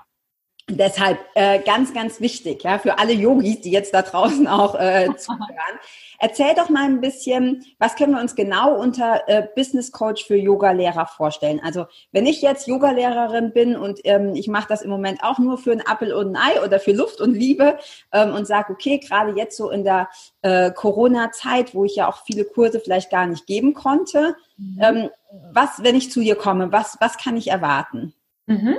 Deshalb 0.67 1.19
äh, 1.35 1.59
ganz, 1.59 1.93
ganz 1.93 2.19
wichtig, 2.21 2.63
ja, 2.63 2.79
für 2.79 2.97
alle 2.97 3.13
Yogis, 3.13 3.61
die 3.61 3.69
jetzt 3.69 3.93
da 3.93 4.01
draußen 4.01 4.47
auch 4.47 4.73
äh, 4.75 5.09
zuhören. 5.17 5.79
Erzähl 6.19 6.53
doch 6.55 6.69
mal 6.69 6.85
ein 6.85 7.01
bisschen, 7.01 7.65
was 7.79 7.95
können 7.95 8.13
wir 8.13 8.21
uns 8.21 8.35
genau 8.35 8.75
unter 8.75 9.27
äh, 9.27 9.47
Business 9.55 9.91
Coach 9.91 10.25
für 10.25 10.35
Yoga-Lehrer 10.35 11.05
vorstellen? 11.05 11.61
Also 11.63 11.85
wenn 12.11 12.25
ich 12.25 12.41
jetzt 12.41 12.67
Yoga-Lehrerin 12.67 13.51
bin 13.51 13.75
und 13.75 13.99
ähm, 14.03 14.35
ich 14.35 14.47
mache 14.47 14.67
das 14.67 14.81
im 14.81 14.89
Moment 14.89 15.23
auch 15.23 15.39
nur 15.39 15.57
für 15.57 15.71
ein 15.71 15.81
Appel 15.81 16.13
und 16.13 16.35
ein 16.35 16.41
Ei 16.41 16.63
oder 16.63 16.79
für 16.79 16.93
Luft 16.93 17.21
und 17.21 17.33
Liebe 17.33 17.77
ähm, 18.11 18.33
und 18.33 18.47
sage, 18.47 18.73
okay, 18.73 18.99
gerade 18.99 19.31
jetzt 19.37 19.57
so 19.57 19.69
in 19.69 19.83
der 19.83 20.09
äh, 20.41 20.71
Corona-Zeit, 20.71 21.73
wo 21.73 21.85
ich 21.85 21.95
ja 21.95 22.07
auch 22.07 22.23
viele 22.25 22.45
Kurse 22.45 22.79
vielleicht 22.79 23.09
gar 23.09 23.25
nicht 23.25 23.47
geben 23.47 23.73
konnte, 23.73 24.35
mhm. 24.57 24.79
ähm, 24.81 25.09
was, 25.51 25.83
wenn 25.83 25.95
ich 25.95 26.11
zu 26.11 26.21
dir 26.21 26.35
komme, 26.35 26.71
was, 26.71 26.97
was 26.99 27.17
kann 27.17 27.37
ich 27.37 27.49
erwarten? 27.49 28.13
Mhm. 28.45 28.77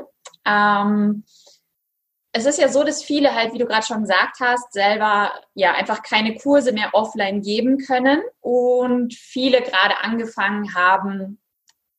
Es 2.36 2.44
ist 2.44 2.58
ja 2.58 2.68
so, 2.68 2.84
dass 2.84 3.02
viele 3.02 3.34
halt, 3.34 3.54
wie 3.54 3.58
du 3.58 3.64
gerade 3.64 3.86
schon 3.86 4.02
gesagt 4.02 4.40
hast, 4.40 4.70
selber 4.70 5.32
ja 5.54 5.72
einfach 5.72 6.02
keine 6.02 6.36
Kurse 6.36 6.72
mehr 6.72 6.90
offline 6.92 7.40
geben 7.40 7.78
können 7.78 8.20
und 8.42 9.14
viele 9.14 9.62
gerade 9.62 9.96
angefangen 10.02 10.74
haben, 10.74 11.40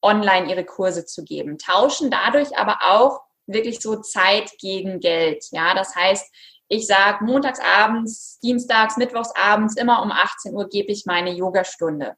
online 0.03 0.48
ihre 0.48 0.63
Kurse 0.63 1.08
zu 1.08 1.24
geben, 1.24 1.58
tauschen 1.58 2.12
dadurch 2.12 2.56
aber 2.56 2.77
auch 2.84 3.22
wirklich 3.48 3.79
so 3.79 3.96
Zeit 3.96 4.51
gegen 4.60 5.00
Geld. 5.00 5.44
Ja, 5.50 5.74
das 5.74 5.96
heißt, 5.96 6.32
ich 6.67 6.86
sage 6.86 7.25
montags 7.25 7.60
abends, 7.60 8.39
dienstags, 8.44 8.96
mittwochs 8.96 9.32
abends, 9.36 9.75
immer 9.75 10.03
um 10.03 10.12
18 10.12 10.53
Uhr 10.53 10.70
gebe 10.70 10.91
ich 10.91 11.08
meine 11.08 11.32
Yogastunde. 11.32 12.15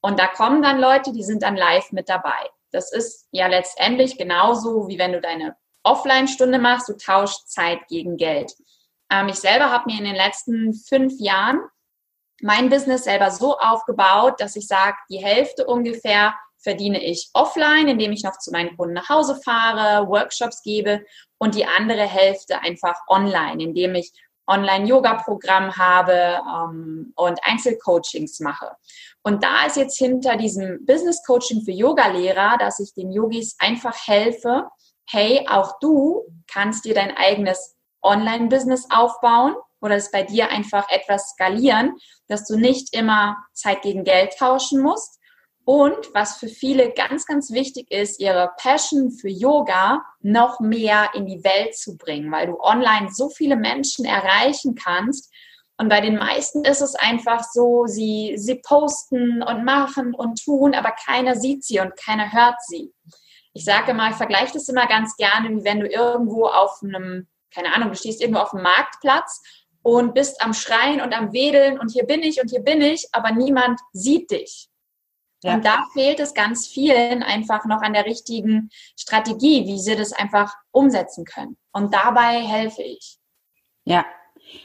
Und 0.00 0.20
da 0.20 0.28
kommen 0.28 0.62
dann 0.62 0.78
Leute, 0.78 1.12
die 1.12 1.24
sind 1.24 1.42
dann 1.42 1.56
live 1.56 1.90
mit 1.90 2.08
dabei. 2.08 2.48
Das 2.70 2.92
ist 2.92 3.26
ja 3.32 3.48
letztendlich 3.48 4.18
genauso, 4.18 4.86
wie 4.86 5.00
wenn 5.00 5.14
du 5.14 5.20
deine 5.20 5.56
Offline-Stunde 5.86 6.58
machst, 6.58 6.88
du 6.88 6.96
tauschst 6.96 7.50
Zeit 7.50 7.86
gegen 7.88 8.16
Geld. 8.16 8.52
Ähm, 9.10 9.28
ich 9.28 9.36
selber 9.36 9.70
habe 9.70 9.90
mir 9.90 9.98
in 9.98 10.04
den 10.04 10.16
letzten 10.16 10.74
fünf 10.74 11.14
Jahren 11.18 11.60
mein 12.42 12.68
Business 12.68 13.04
selber 13.04 13.30
so 13.30 13.56
aufgebaut, 13.58 14.34
dass 14.40 14.56
ich 14.56 14.66
sage, 14.66 14.96
die 15.08 15.24
Hälfte 15.24 15.64
ungefähr 15.66 16.34
verdiene 16.58 17.02
ich 17.02 17.30
offline, 17.32 17.88
indem 17.88 18.12
ich 18.12 18.24
noch 18.24 18.38
zu 18.38 18.50
meinen 18.50 18.76
Kunden 18.76 18.94
nach 18.94 19.08
Hause 19.08 19.40
fahre, 19.42 20.08
Workshops 20.08 20.62
gebe 20.62 21.04
und 21.38 21.54
die 21.54 21.64
andere 21.64 22.02
Hälfte 22.02 22.60
einfach 22.60 22.96
online, 23.08 23.62
indem 23.62 23.94
ich 23.94 24.12
Online-Yoga-Programm 24.48 25.76
habe 25.76 26.40
ähm, 26.40 27.12
und 27.16 27.38
Einzelcoachings 27.42 28.40
mache. 28.40 28.70
Und 29.22 29.42
da 29.42 29.66
ist 29.66 29.76
jetzt 29.76 29.98
hinter 29.98 30.36
diesem 30.36 30.84
Business-Coaching 30.86 31.62
für 31.62 31.72
Yoga-Lehrer, 31.72 32.56
dass 32.58 32.78
ich 32.80 32.94
den 32.94 33.10
Yogis 33.10 33.56
einfach 33.58 33.96
helfe, 34.06 34.68
hey, 35.08 35.46
auch 35.48 35.78
du 35.80 36.22
kannst 36.46 36.84
dir 36.84 36.94
dein 36.94 37.16
eigenes 37.16 37.76
Online-Business 38.02 38.86
aufbauen 38.90 39.54
oder 39.80 39.96
es 39.96 40.10
bei 40.10 40.22
dir 40.22 40.50
einfach 40.50 40.88
etwas 40.90 41.30
skalieren, 41.30 41.96
dass 42.28 42.46
du 42.46 42.56
nicht 42.56 42.94
immer 42.94 43.36
Zeit 43.52 43.82
gegen 43.82 44.04
Geld 44.04 44.36
tauschen 44.38 44.80
musst. 44.80 45.20
Und 45.64 45.96
was 46.14 46.36
für 46.36 46.46
viele 46.46 46.92
ganz, 46.92 47.26
ganz 47.26 47.50
wichtig 47.50 47.90
ist, 47.90 48.20
ihre 48.20 48.52
Passion 48.56 49.10
für 49.10 49.28
Yoga 49.28 50.04
noch 50.20 50.60
mehr 50.60 51.10
in 51.14 51.26
die 51.26 51.42
Welt 51.42 51.76
zu 51.76 51.96
bringen, 51.96 52.30
weil 52.30 52.46
du 52.46 52.60
online 52.60 53.08
so 53.12 53.28
viele 53.30 53.56
Menschen 53.56 54.04
erreichen 54.04 54.76
kannst. 54.76 55.32
Und 55.76 55.88
bei 55.88 56.00
den 56.00 56.16
meisten 56.16 56.64
ist 56.64 56.80
es 56.80 56.94
einfach 56.94 57.42
so, 57.42 57.86
sie, 57.86 58.34
sie 58.36 58.60
posten 58.64 59.42
und 59.42 59.64
machen 59.64 60.14
und 60.14 60.42
tun, 60.42 60.72
aber 60.72 60.92
keiner 60.92 61.34
sieht 61.34 61.64
sie 61.64 61.80
und 61.80 61.96
keiner 61.96 62.32
hört 62.32 62.56
sie 62.66 62.92
ich 63.56 63.64
sage 63.64 63.94
mal, 63.94 64.10
ich 64.10 64.16
vergleiche 64.16 64.52
das 64.52 64.68
immer 64.68 64.86
ganz 64.86 65.16
gerne, 65.16 65.48
wie 65.48 65.64
wenn 65.64 65.80
du 65.80 65.88
irgendwo 65.88 66.44
auf 66.44 66.82
einem, 66.82 67.26
keine 67.54 67.74
Ahnung, 67.74 67.88
du 67.88 67.96
stehst 67.96 68.20
irgendwo 68.20 68.40
auf 68.40 68.52
einem 68.52 68.64
Marktplatz 68.64 69.42
und 69.82 70.12
bist 70.12 70.42
am 70.42 70.52
Schreien 70.52 71.00
und 71.00 71.16
am 71.16 71.32
Wedeln 71.32 71.78
und 71.78 71.90
hier 71.90 72.04
bin 72.04 72.22
ich 72.22 72.42
und 72.42 72.50
hier 72.50 72.60
bin 72.60 72.82
ich, 72.82 73.08
aber 73.12 73.32
niemand 73.32 73.80
sieht 73.92 74.30
dich. 74.30 74.68
Ja. 75.42 75.54
Und 75.54 75.64
da 75.64 75.86
fehlt 75.94 76.20
es 76.20 76.34
ganz 76.34 76.66
vielen 76.66 77.22
einfach 77.22 77.64
noch 77.64 77.80
an 77.80 77.94
der 77.94 78.04
richtigen 78.04 78.68
Strategie, 78.98 79.66
wie 79.66 79.78
sie 79.78 79.96
das 79.96 80.12
einfach 80.12 80.54
umsetzen 80.70 81.24
können. 81.24 81.56
Und 81.72 81.94
dabei 81.94 82.42
helfe 82.42 82.82
ich. 82.82 83.16
Ja, 83.84 84.04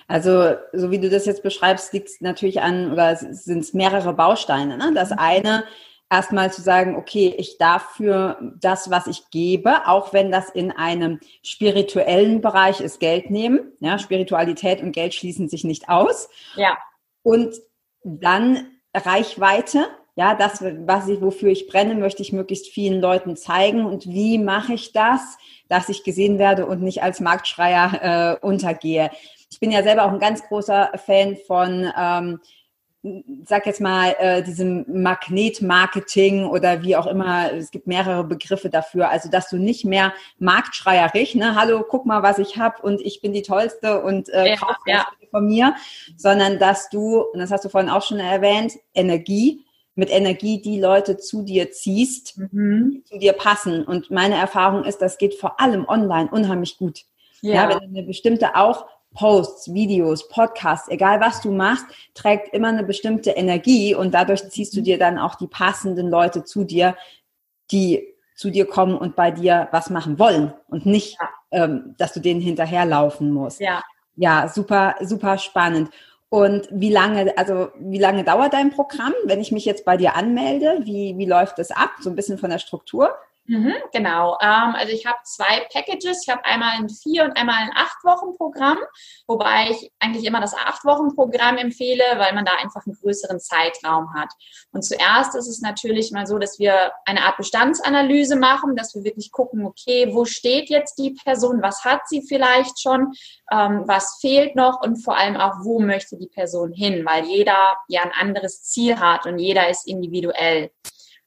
also, 0.07 0.55
so 0.73 0.91
wie 0.91 0.99
du 0.99 1.09
das 1.09 1.25
jetzt 1.25 1.43
beschreibst, 1.43 1.93
liegt 1.93 2.09
es 2.09 2.21
natürlich 2.21 2.61
an, 2.61 2.91
oder 2.91 3.15
sind 3.15 3.59
es 3.59 3.73
mehrere 3.73 4.13
Bausteine. 4.13 4.77
Ne? 4.77 4.91
Das 4.93 5.11
mhm. 5.11 5.19
eine 5.19 5.63
erstmal 6.11 6.51
zu 6.51 6.61
sagen, 6.61 6.97
okay, 6.97 7.33
ich 7.37 7.57
darf 7.57 7.95
für 7.95 8.37
das, 8.59 8.91
was 8.91 9.07
ich 9.07 9.29
gebe, 9.31 9.87
auch 9.87 10.11
wenn 10.11 10.29
das 10.29 10.49
in 10.49 10.71
einem 10.71 11.19
spirituellen 11.41 12.41
Bereich 12.41 12.81
ist, 12.81 12.99
Geld 12.99 13.31
nehmen. 13.31 13.71
Ja, 13.79 13.97
Spiritualität 13.97 14.81
und 14.81 14.91
Geld 14.91 15.13
schließen 15.13 15.47
sich 15.47 15.63
nicht 15.63 15.87
aus. 15.89 16.29
Ja. 16.55 16.77
Und 17.23 17.55
dann 18.03 18.67
Reichweite. 18.93 19.87
Ja, 20.15 20.35
das, 20.35 20.61
was 20.61 21.07
ich, 21.07 21.21
wofür 21.21 21.49
ich 21.49 21.67
brenne, 21.67 21.95
möchte 21.95 22.21
ich 22.21 22.33
möglichst 22.33 22.67
vielen 22.67 22.99
Leuten 22.99 23.37
zeigen. 23.37 23.85
Und 23.85 24.05
wie 24.05 24.37
mache 24.37 24.73
ich 24.73 24.91
das, 24.91 25.37
dass 25.69 25.87
ich 25.87 26.03
gesehen 26.03 26.37
werde 26.37 26.65
und 26.65 26.81
nicht 26.81 27.01
als 27.01 27.21
Marktschreier 27.21 28.39
äh, 28.41 28.45
untergehe? 28.45 29.09
Ich 29.49 29.61
bin 29.61 29.71
ja 29.71 29.81
selber 29.81 30.03
auch 30.03 30.11
ein 30.11 30.19
ganz 30.19 30.43
großer 30.43 30.91
Fan 31.05 31.37
von 31.47 31.89
ähm, 31.97 32.41
sag 33.45 33.65
jetzt 33.65 33.81
mal, 33.81 34.15
äh, 34.19 34.43
diesem 34.43 34.85
Magnetmarketing 34.87 36.45
oder 36.45 36.83
wie 36.83 36.95
auch 36.95 37.07
immer, 37.07 37.51
es 37.51 37.71
gibt 37.71 37.87
mehrere 37.87 38.23
Begriffe 38.23 38.69
dafür, 38.69 39.09
also 39.09 39.29
dass 39.29 39.49
du 39.49 39.57
nicht 39.57 39.85
mehr 39.85 40.13
marktschreierig, 40.37 41.33
ne, 41.33 41.55
hallo, 41.55 41.83
guck 41.87 42.05
mal, 42.05 42.21
was 42.21 42.37
ich 42.37 42.57
habe 42.57 42.81
und 42.83 43.01
ich 43.01 43.21
bin 43.21 43.33
die 43.33 43.41
Tollste 43.41 44.03
und 44.03 44.29
äh, 44.29 44.49
ja, 44.49 44.55
kauf 44.55 44.75
ja. 44.85 45.07
von 45.31 45.47
mir, 45.47 45.75
sondern 46.15 46.59
dass 46.59 46.89
du, 46.89 47.21
und 47.21 47.39
das 47.39 47.49
hast 47.49 47.65
du 47.65 47.69
vorhin 47.69 47.89
auch 47.89 48.03
schon 48.03 48.19
erwähnt, 48.19 48.73
Energie, 48.93 49.65
mit 49.95 50.11
Energie 50.11 50.61
die 50.61 50.79
Leute 50.79 51.17
zu 51.17 51.43
dir 51.43 51.71
ziehst, 51.71 52.37
mhm. 52.37 52.91
die 52.91 53.03
zu 53.03 53.17
dir 53.17 53.33
passen. 53.33 53.83
Und 53.83 54.09
meine 54.09 54.35
Erfahrung 54.35 54.85
ist, 54.85 55.01
das 55.01 55.17
geht 55.17 55.35
vor 55.35 55.59
allem 55.59 55.85
online 55.87 56.29
unheimlich 56.31 56.77
gut. 56.77 57.01
Ja. 57.41 57.55
ja, 57.55 57.69
wenn 57.69 57.79
du 57.79 57.99
eine 57.99 58.03
bestimmte 58.03 58.55
auch 58.55 58.85
Posts, 59.13 59.73
Videos, 59.73 60.27
Podcasts, 60.29 60.89
egal 60.89 61.19
was 61.19 61.41
du 61.41 61.51
machst, 61.51 61.85
trägt 62.13 62.53
immer 62.53 62.69
eine 62.69 62.83
bestimmte 62.83 63.31
Energie 63.31 63.93
und 63.93 64.13
dadurch 64.13 64.49
ziehst 64.49 64.75
du 64.75 64.79
mhm. 64.79 64.85
dir 64.85 64.97
dann 64.97 65.19
auch 65.19 65.35
die 65.35 65.47
passenden 65.47 66.09
Leute 66.09 66.43
zu 66.43 66.63
dir, 66.63 66.95
die 67.71 68.07
zu 68.35 68.49
dir 68.49 68.65
kommen 68.65 68.97
und 68.97 69.15
bei 69.15 69.31
dir 69.31 69.67
was 69.71 69.89
machen 69.89 70.17
wollen 70.17 70.53
und 70.67 70.85
nicht, 70.85 71.17
ja. 71.19 71.29
ähm, 71.51 71.95
dass 71.97 72.13
du 72.13 72.19
denen 72.19 72.41
hinterherlaufen 72.41 73.31
musst. 73.31 73.59
Ja. 73.59 73.83
Ja, 74.15 74.47
super, 74.47 74.95
super 75.01 75.37
spannend. 75.37 75.89
Und 76.29 76.67
wie 76.71 76.91
lange, 76.91 77.37
also 77.37 77.69
wie 77.77 77.99
lange 77.99 78.23
dauert 78.23 78.53
dein 78.53 78.71
Programm, 78.71 79.13
wenn 79.25 79.41
ich 79.41 79.51
mich 79.51 79.65
jetzt 79.65 79.83
bei 79.83 79.97
dir 79.97 80.15
anmelde? 80.15 80.79
Wie, 80.83 81.17
wie 81.17 81.25
läuft 81.25 81.59
das 81.59 81.71
ab? 81.71 81.91
So 81.99 82.09
ein 82.09 82.15
bisschen 82.15 82.37
von 82.37 82.49
der 82.49 82.59
Struktur? 82.59 83.13
Mhm, 83.51 83.73
genau. 83.91 84.37
Ähm, 84.41 84.75
also 84.75 84.93
ich 84.93 85.05
habe 85.05 85.17
zwei 85.25 85.67
Packages. 85.73 86.23
Ich 86.23 86.29
habe 86.29 86.45
einmal 86.45 86.77
ein 86.77 86.87
vier 86.87 87.25
und 87.25 87.35
einmal 87.35 87.57
ein 87.57 87.71
acht 87.75 88.01
Wochen 88.05 88.37
Programm, 88.37 88.77
wobei 89.27 89.71
ich 89.71 89.91
eigentlich 89.99 90.23
immer 90.23 90.39
das 90.39 90.53
acht 90.53 90.85
Wochen 90.85 91.13
Programm 91.13 91.57
empfehle, 91.57 92.05
weil 92.15 92.33
man 92.33 92.45
da 92.45 92.53
einfach 92.61 92.85
einen 92.85 92.95
größeren 92.95 93.41
Zeitraum 93.41 94.13
hat. 94.13 94.29
Und 94.71 94.85
zuerst 94.85 95.35
ist 95.35 95.49
es 95.49 95.59
natürlich 95.59 96.13
mal 96.13 96.25
so, 96.27 96.37
dass 96.37 96.59
wir 96.59 96.93
eine 97.03 97.25
Art 97.25 97.35
Bestandsanalyse 97.35 98.37
machen, 98.37 98.77
dass 98.77 98.95
wir 98.95 99.03
wirklich 99.03 99.33
gucken, 99.33 99.65
okay, 99.65 100.11
wo 100.13 100.23
steht 100.23 100.69
jetzt 100.69 100.97
die 100.97 101.17
Person, 101.21 101.61
was 101.61 101.83
hat 101.83 102.07
sie 102.07 102.21
vielleicht 102.25 102.79
schon, 102.79 103.11
ähm, 103.51 103.83
was 103.85 104.19
fehlt 104.21 104.55
noch 104.55 104.81
und 104.81 105.03
vor 105.03 105.17
allem 105.17 105.35
auch, 105.35 105.55
wo 105.63 105.81
möchte 105.81 106.15
die 106.15 106.29
Person 106.29 106.71
hin, 106.71 107.05
weil 107.05 107.25
jeder 107.25 107.75
ja 107.89 108.03
ein 108.03 108.13
anderes 108.17 108.63
Ziel 108.63 108.97
hat 108.97 109.25
und 109.25 109.39
jeder 109.39 109.67
ist 109.67 109.89
individuell. 109.89 110.71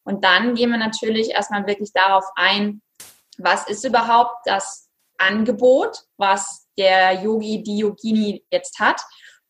Und 0.04 0.25
dann 0.25 0.54
gehen 0.54 0.70
wir 0.70 0.78
natürlich 0.78 1.30
erstmal 1.30 1.66
wirklich 1.66 1.92
darauf 1.92 2.25
ein, 2.37 2.82
was 3.38 3.66
ist 3.66 3.84
überhaupt 3.84 4.37
das 4.44 4.88
Angebot, 5.18 6.04
was 6.16 6.66
der 6.78 7.23
Yogi, 7.23 7.62
die 7.62 7.78
Yogini 7.78 8.44
jetzt 8.50 8.78
hat. 8.78 9.00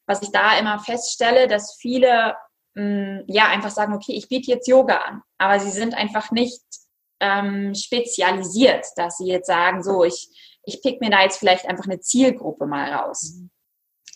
Was 0.07 0.23
ich 0.23 0.31
da 0.31 0.59
immer 0.59 0.79
feststelle, 0.79 1.49
dass 1.49 1.77
viele 1.81 2.37
mh, 2.75 2.85
mm, 2.85 3.25
ja 3.27 3.49
einfach 3.49 3.71
sagen, 3.71 3.95
okay, 3.95 4.13
ich 4.13 4.29
biete 4.29 4.51
jetzt 4.51 4.69
Yoga 4.69 4.99
an, 4.99 5.23
aber 5.39 5.59
sie 5.61 5.71
sind 5.71 5.95
einfach 5.95 6.31
nicht 6.31 6.63
ähm, 7.21 7.75
spezialisiert, 7.75 8.87
dass 8.97 9.17
sie 9.17 9.27
jetzt 9.27 9.47
sagen, 9.47 9.83
so, 9.83 10.05
ich, 10.05 10.29
ich 10.65 10.83
pick 10.83 11.01
mir 11.01 11.11
da 11.11 11.23
jetzt 11.23 11.39
vielleicht 11.39 11.67
einfach 11.67 11.85
eine 11.85 12.01
Zielgruppe 12.01 12.67
mal 12.67 12.93
raus. 12.93 13.35
Mhm. 13.35 13.51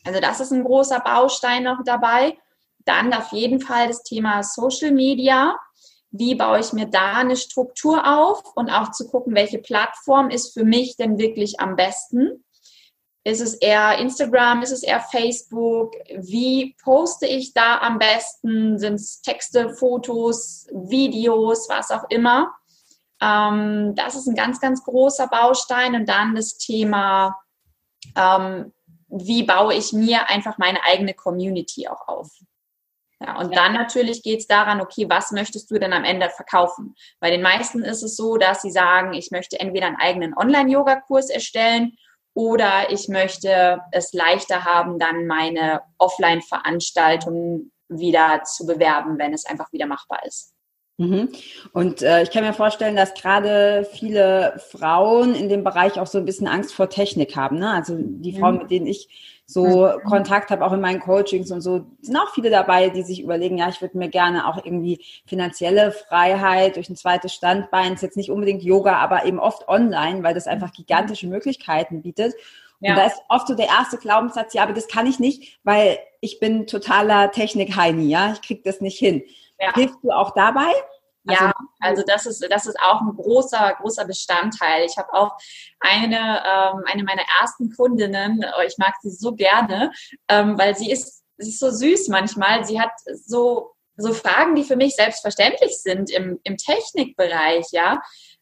Also 0.05 0.21
das 0.21 0.41
ist 0.41 0.53
ein 0.53 0.65
großer 0.65 1.01
Baustein 1.01 1.65
noch 1.65 1.83
dabei. 1.85 2.39
Dann 2.85 3.13
auf 3.13 3.33
jeden 3.33 3.61
Fall 3.61 3.89
das 3.89 4.03
Thema 4.03 4.43
Social 4.43 4.93
Media. 4.93 5.59
Wie 6.11 6.35
baue 6.35 6.61
ich 6.61 6.73
mir 6.73 6.87
da 6.87 7.15
eine 7.15 7.37
Struktur 7.37 8.07
auf 8.07 8.43
und 8.55 8.71
auch 8.71 8.93
zu 8.93 9.09
gucken, 9.09 9.35
welche 9.35 9.59
Plattform 9.59 10.31
ist 10.31 10.55
für 10.55 10.65
mich 10.65 10.97
denn 10.97 11.19
wirklich 11.19 11.61
am 11.61 11.77
besten? 11.77 12.45
Ist 13.25 13.43
es 13.43 13.55
eher 13.55 13.99
Instagram? 13.99 14.63
Ist 14.63 14.71
es 14.71 14.83
eher 14.83 15.01
Facebook? 15.01 15.93
Wie 16.17 16.75
poste 16.83 17.27
ich 17.27 17.53
da 17.53 17.79
am 17.79 17.99
besten? 17.99 18.79
Sind 18.79 18.95
es 18.95 19.21
Texte, 19.21 19.75
Fotos, 19.75 20.67
Videos, 20.73 21.69
was 21.69 21.91
auch 21.91 22.05
immer? 22.09 22.55
Ähm, 23.21 23.95
das 23.97 24.15
ist 24.15 24.29
ein 24.29 24.35
ganz, 24.35 24.61
ganz 24.61 24.83
großer 24.83 25.27
Baustein. 25.27 25.95
Und 25.95 26.09
dann 26.09 26.37
das 26.37 26.57
Thema, 26.57 27.37
ähm, 28.17 28.73
wie 29.09 29.43
baue 29.43 29.75
ich 29.75 29.93
mir 29.93 30.31
einfach 30.31 30.57
meine 30.57 30.83
eigene 30.85 31.13
Community 31.13 31.87
auch 31.87 32.09
auf. 32.09 32.31
Ja, 33.21 33.39
und 33.39 33.53
ja. 33.53 33.63
dann 33.63 33.73
natürlich 33.75 34.23
geht 34.23 34.41
es 34.41 34.47
daran, 34.47 34.81
okay, 34.81 35.07
was 35.09 35.33
möchtest 35.33 35.71
du 35.71 35.79
denn 35.79 35.93
am 35.93 36.05
Ende 36.05 36.31
verkaufen? 36.31 36.95
Bei 37.19 37.31
den 37.31 37.43
meisten 37.43 37.83
ist 37.83 38.03
es 38.03 38.17
so, 38.17 38.37
dass 38.37 38.63
sie 38.63 38.71
sagen, 38.71 39.13
ich 39.13 39.31
möchte 39.31 39.59
entweder 39.59 39.87
einen 39.87 39.97
eigenen 39.97 40.37
Online-Yoga-Kurs 40.37 41.29
erstellen 41.29 41.97
oder 42.35 42.93
ich 42.93 43.09
möchte 43.09 43.81
es 43.91 44.13
leichter 44.13 44.65
haben, 44.65 45.01
dann 45.01 45.27
meine 45.27 45.83
Offline-Veranstaltungen 45.99 47.73
wieder 47.89 48.45
zu 48.45 48.67
bewerben, 48.67 49.19
wenn 49.19 49.33
es 49.33 49.47
einfach 49.47 49.73
wieder 49.73 49.87
machbar 49.87 50.25
ist. 50.25 50.55
Mhm. 50.99 51.29
Und 51.73 52.03
äh, 52.03 52.23
ich 52.23 52.31
kann 52.31 52.45
mir 52.45 52.53
vorstellen, 52.53 52.97
dass 52.97 53.15
gerade 53.15 53.89
viele 53.93 54.61
Frauen 54.71 55.35
in 55.35 55.49
dem 55.49 55.65
Bereich 55.65 55.99
auch 55.99 56.07
so 56.09 56.19
ein 56.19 56.25
bisschen 56.25 56.49
Angst 56.49 56.75
vor 56.75 56.91
Technik 56.91 57.37
haben. 57.37 57.59
Ne? 57.59 57.71
Also 57.71 57.97
die 57.97 58.39
Frauen, 58.39 58.55
mhm. 58.55 58.61
mit 58.63 58.71
denen 58.71 58.87
ich 58.87 59.38
so 59.51 59.65
mhm. 59.65 60.03
Kontakt 60.05 60.51
habe, 60.51 60.63
auch 60.63 60.75
in 60.75 60.83
meinen 60.83 61.01
Coachings 61.01 61.51
und 61.51 61.63
so, 61.63 61.87
sind 62.03 62.17
auch 62.19 62.35
viele 62.35 62.51
dabei, 62.51 62.91
die 62.91 63.03
sich 63.03 63.23
überlegen, 63.23 63.57
ja, 63.57 63.71
ich 63.71 63.81
würde 63.81 63.97
mir 63.97 64.11
gerne 64.11 64.47
auch 64.47 64.63
irgendwie 64.63 65.03
finanzielle 65.27 65.91
Freiheit 65.91 66.77
durch 66.77 66.91
ein 66.91 66.97
zweites 66.97 67.33
Standbein, 67.33 67.95
ist 67.95 68.03
jetzt 68.03 68.19
nicht 68.19 68.31
unbedingt 68.31 68.63
Yoga, 68.63 68.99
aber 68.99 69.25
eben 69.25 69.41
oft 69.41 69.67
online, 69.67 70.23
weil 70.23 70.35
das 70.35 70.47
einfach 70.47 70.73
gigantische 70.75 71.27
Möglichkeiten 71.27 72.03
bietet. 72.03 72.35
Ja. 72.81 72.91
Und 72.91 72.99
da 72.99 73.07
ist 73.07 73.23
oft 73.31 73.49
so 73.49 73.55
der 73.55 73.69
erste 73.69 73.97
Glaubenssatz, 73.97 74.53
ja, 74.53 74.63
aber 74.63 74.75
das 74.75 74.87
kann 74.87 75.07
ich 75.07 75.19
nicht, 75.19 75.59
weil 75.65 75.99
ich 76.21 76.41
bin 76.41 76.67
totaler 76.67 77.31
Technik-Heini, 77.31 78.07
ja, 78.07 78.35
ich 78.35 78.43
krieg 78.43 78.65
das 78.65 78.83
nicht 78.83 78.99
hin. 78.99 79.23
Ja. 79.59 79.73
Hilfst 79.73 79.99
du 80.03 80.11
auch 80.11 80.35
dabei? 80.35 80.71
Also, 81.29 81.45
ja, 81.45 81.53
also 81.81 82.03
das 82.07 82.27
ist, 82.27 82.47
das 82.51 82.67
ist 82.67 82.81
auch 82.81 83.01
ein 83.03 83.15
großer, 83.15 83.77
großer 83.81 84.05
Bestandteil. 84.07 84.85
Ich 84.85 84.97
habe 84.97 85.13
auch 85.13 85.37
eine, 85.81 86.17
ähm, 86.17 86.83
eine 86.87 87.05
meiner 87.05 87.25
ersten 87.41 87.71
Kundinnen, 87.75 88.45
oh, 88.57 88.63
ich 88.67 88.79
mag 88.79 88.95
sie 89.03 89.11
so 89.11 89.35
gerne, 89.35 89.93
ähm, 90.29 90.59
weil 90.59 90.77
sie 90.77 90.91
ist, 90.91 91.23
sie 91.37 91.51
ist 91.51 91.61
so 91.61 91.71
süß 91.71 92.09
manchmal. 92.09 92.65
Sie 92.65 92.81
hat 92.81 92.93
so, 93.25 93.75
so 93.97 94.13
Fragen, 94.13 94.55
die 94.55 94.65
für 94.65 94.77
mich 94.77 94.97
selbstverständlich 94.97 95.79
sind 95.83 96.11
im, 96.11 96.41
im 96.45 96.57
Technikbereich, 96.57 97.67
ja. 97.73 98.01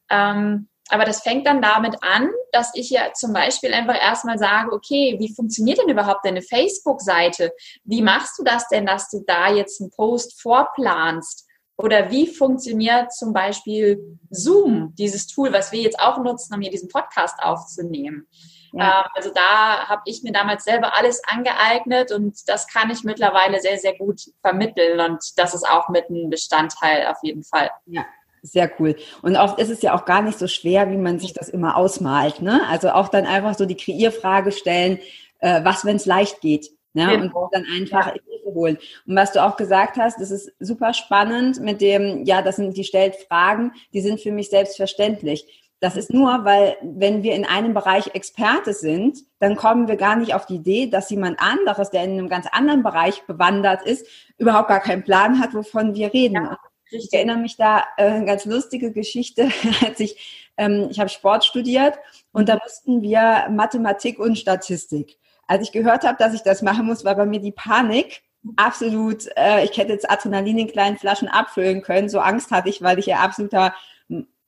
Ähm, 0.09 0.69
aber 0.89 1.05
das 1.05 1.23
fängt 1.23 1.47
dann 1.47 1.61
damit 1.61 1.97
an, 2.03 2.31
dass 2.53 2.71
ich 2.75 2.91
ja 2.91 3.13
zum 3.13 3.33
Beispiel 3.33 3.75
einfach 3.75 4.01
erstmal 4.01 4.39
sage, 4.39 4.73
okay, 4.73 5.17
wie 5.19 5.35
funktioniert 5.35 5.79
denn 5.79 5.89
überhaupt 5.89 6.25
deine 6.25 6.43
Facebook-Seite? 6.43 7.53
Wie 7.85 8.03
machst 8.03 8.39
du 8.39 8.45
das 8.45 8.69
denn, 8.69 8.87
dass 8.87 9.11
du 9.11 9.25
da 9.27 9.51
jetzt 9.51 9.81
einen 9.81 9.91
Post 9.91 10.41
vorplanst? 10.41 11.46
Oder 11.79 12.11
wie 12.11 12.27
funktioniert 12.27 13.13
zum 13.13 13.33
Beispiel 13.33 14.19
Zoom, 14.31 14.95
dieses 14.97 15.27
Tool, 15.27 15.53
was 15.53 15.73
wir 15.73 15.81
jetzt 15.81 16.01
auch 16.01 16.19
nutzen, 16.19 16.55
um 16.55 16.61
hier 16.61 16.71
diesen 16.71 16.89
Podcast 16.89 17.39
aufzunehmen? 17.43 18.27
Ja. 18.73 19.01
Ähm, 19.01 19.11
also 19.15 19.31
da 19.35 19.87
habe 19.89 20.03
ich 20.07 20.23
mir 20.23 20.33
damals 20.33 20.65
selber 20.65 20.97
alles 20.97 21.23
angeeignet 21.27 22.13
und 22.13 22.49
das 22.49 22.67
kann 22.67 22.91
ich 22.91 23.05
mittlerweile 23.05 23.61
sehr, 23.61 23.79
sehr 23.79 23.97
gut 23.97 24.23
vermitteln 24.41 25.01
und 25.01 25.39
das 25.39 25.55
ist 25.55 25.69
auch 25.69 25.89
mit 25.89 26.09
ein 26.09 26.31
Bestandteil 26.31 27.07
auf 27.09 27.19
jeden 27.23 27.45
Fall. 27.45 27.71
Ja, 27.87 28.07
sehr 28.43 28.71
cool. 28.79 28.97
Und 29.23 29.37
oft 29.37 29.59
ist 29.59 29.71
es 29.71 29.83
ja 29.83 29.95
auch 29.95 30.05
gar 30.05 30.23
nicht 30.23 30.39
so 30.39 30.47
schwer, 30.47 30.91
wie 30.91 30.97
man 30.97 31.19
sich 31.19 31.33
das 31.33 31.49
immer 31.49 31.77
ausmalt. 31.77 32.41
Ne? 32.41 32.63
Also 32.69 32.91
auch 32.91 33.09
dann 33.09 33.27
einfach 33.27 33.55
so 33.55 33.67
die 33.67 33.77
Kreierfrage 33.77 34.53
stellen, 34.53 34.99
äh, 35.41 35.65
was, 35.65 35.85
wenn 35.85 35.97
es 35.97 36.07
leicht 36.07 36.41
geht. 36.41 36.71
Ne? 36.97 37.07
Genau. 37.09 37.45
Und 37.45 37.55
dann 37.55 37.67
einfach 37.67 38.07
ja. 38.07 38.15
Hilfe 38.15 38.55
holen. 38.55 38.79
Und 39.07 39.17
was 39.17 39.33
du 39.33 39.45
auch 39.45 39.59
gesagt 39.59 39.99
hast, 39.99 40.19
das 40.19 40.31
ist 40.31 40.51
super 40.61 40.95
spannend 40.95 41.61
mit 41.61 41.83
dem, 41.83 42.25
ja, 42.25 42.41
das 42.41 42.57
sind, 42.57 42.75
die 42.75 42.85
stellt 42.85 43.17
Fragen, 43.17 43.73
die 43.93 44.01
sind 44.01 44.19
für 44.19 44.33
mich 44.33 44.49
selbstverständlich. 44.49 45.63
Das 45.79 45.95
ist 45.95 46.11
nur, 46.11 46.47
weil 46.47 46.79
wenn 46.81 47.23
wir 47.23 47.35
in 47.35 47.45
einem 47.45 47.75
Bereich 47.75 48.15
Experte 48.15 48.73
sind, 48.73 49.19
dann 49.41 49.57
kommen 49.57 49.89
wir 49.89 49.97
gar 49.97 50.17
nicht 50.17 50.33
auf 50.33 50.47
die 50.47 50.55
Idee, 50.55 50.87
dass 50.87 51.11
jemand 51.11 51.39
anderes, 51.39 51.91
der 51.91 52.03
in 52.03 52.13
einem 52.13 52.31
ganz 52.31 52.47
anderen 52.51 52.83
Bereich 52.83 53.23
bewandert 53.27 53.83
ist, 53.83 54.07
überhaupt 54.39 54.69
gar 54.69 54.81
keinen 54.81 55.05
Plan 55.05 55.39
hat, 55.39 55.53
wovon 55.53 55.95
wir 55.95 56.15
reden. 56.15 56.37
Ja. 56.37 56.59
Ich 56.91 57.13
erinnere 57.13 57.37
mich 57.37 57.59
da 57.59 57.85
äh, 57.99 58.05
eine 58.07 58.25
ganz 58.25 58.47
lustige 58.47 58.91
Geschichte, 58.91 59.51
als 59.87 60.01
ich, 60.01 60.51
ähm, 60.57 60.89
ich 60.91 60.99
habe 60.99 61.11
Sport 61.11 61.45
studiert 61.45 61.99
und 62.33 62.49
da 62.49 62.59
mussten 62.63 63.03
wir 63.03 63.49
Mathematik 63.51 64.19
und 64.19 64.39
Statistik. 64.39 65.19
Als 65.47 65.63
ich 65.63 65.73
gehört 65.73 66.05
habe, 66.05 66.17
dass 66.19 66.35
ich 66.35 66.43
das 66.43 66.63
machen 66.63 66.87
muss, 66.87 67.05
war 67.05 67.15
bei 67.15 67.27
mir 67.27 67.41
die 67.41 67.53
Panik 67.53 68.23
absolut, 68.57 69.27
äh, 69.37 69.65
ich 69.65 69.77
hätte 69.77 69.93
jetzt 69.93 70.09
Adrenalin 70.09 70.59
in 70.59 70.69
kleinen 70.69 70.99
Flaschen 70.99 71.29
abfüllen 71.29 71.83
können. 71.83 72.09
So 72.09 72.21
Angst 72.21 72.51
hatte 72.51 72.69
ich, 72.69 72.83
weil 72.83 72.99
ich 72.99 73.07
ja 73.07 73.19
absoluter 73.19 73.75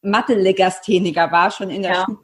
Mathe-Legastheniker 0.03 1.33
war, 1.33 1.51
schon 1.51 1.71
in 1.71 1.83
der 1.83 1.93
ja. 1.93 2.05
Schule. 2.05 2.19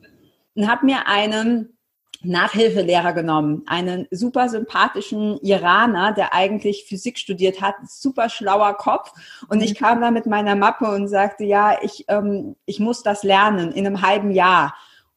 Und 0.54 0.68
habe 0.68 0.86
mir 0.86 1.08
einen 1.08 1.76
Nachhilfelehrer 2.22 3.12
genommen, 3.12 3.64
einen 3.66 4.06
super 4.10 4.48
sympathischen 4.48 5.38
Iraner, 5.40 6.12
der 6.12 6.32
eigentlich 6.32 6.84
Physik 6.88 7.18
studiert 7.18 7.60
hat, 7.60 7.74
super 7.86 8.28
schlauer 8.28 8.74
Kopf. 8.74 9.12
Und 9.48 9.62
ich 9.62 9.78
mhm. 9.78 9.84
kam 9.84 10.00
da 10.00 10.10
mit 10.10 10.26
meiner 10.26 10.54
Mappe 10.54 10.90
und 10.90 11.08
sagte, 11.08 11.44
ja, 11.44 11.76
ich, 11.82 12.04
ähm, 12.08 12.56
ich 12.66 12.80
muss 12.80 13.02
das 13.02 13.24
lernen 13.24 13.72
in 13.72 13.86
einem 13.86 14.00
halben 14.00 14.30
Jahr. 14.30 14.74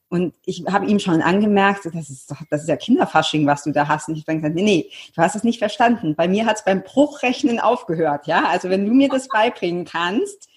Und 0.09 0.33
ich 0.45 0.63
habe 0.71 0.85
ihm 0.85 0.99
schon 0.99 1.21
angemerkt, 1.21 1.85
das 1.85 2.09
ist, 2.09 2.31
doch, 2.31 2.37
das 2.49 2.61
ist 2.61 2.69
ja 2.69 2.77
Kinderfasching, 2.77 3.45
was 3.45 3.63
du 3.63 3.71
da 3.71 3.87
hast. 3.87 4.07
Und 4.07 4.17
ich 4.17 4.23
denke, 4.23 4.49
nee, 4.49 4.61
nee, 4.61 4.91
du 5.13 5.21
hast 5.21 5.35
es 5.35 5.43
nicht 5.43 5.59
verstanden. 5.59 6.15
Bei 6.15 6.27
mir 6.27 6.45
hat 6.45 6.57
es 6.57 6.63
beim 6.65 6.81
Bruchrechnen 6.81 7.59
aufgehört. 7.59 8.25
Ja, 8.25 8.45
also 8.45 8.69
wenn 8.69 8.85
du 8.85 8.93
mir 8.93 9.09
das 9.09 9.27
beibringen 9.33 9.83
kannst, 9.83 10.49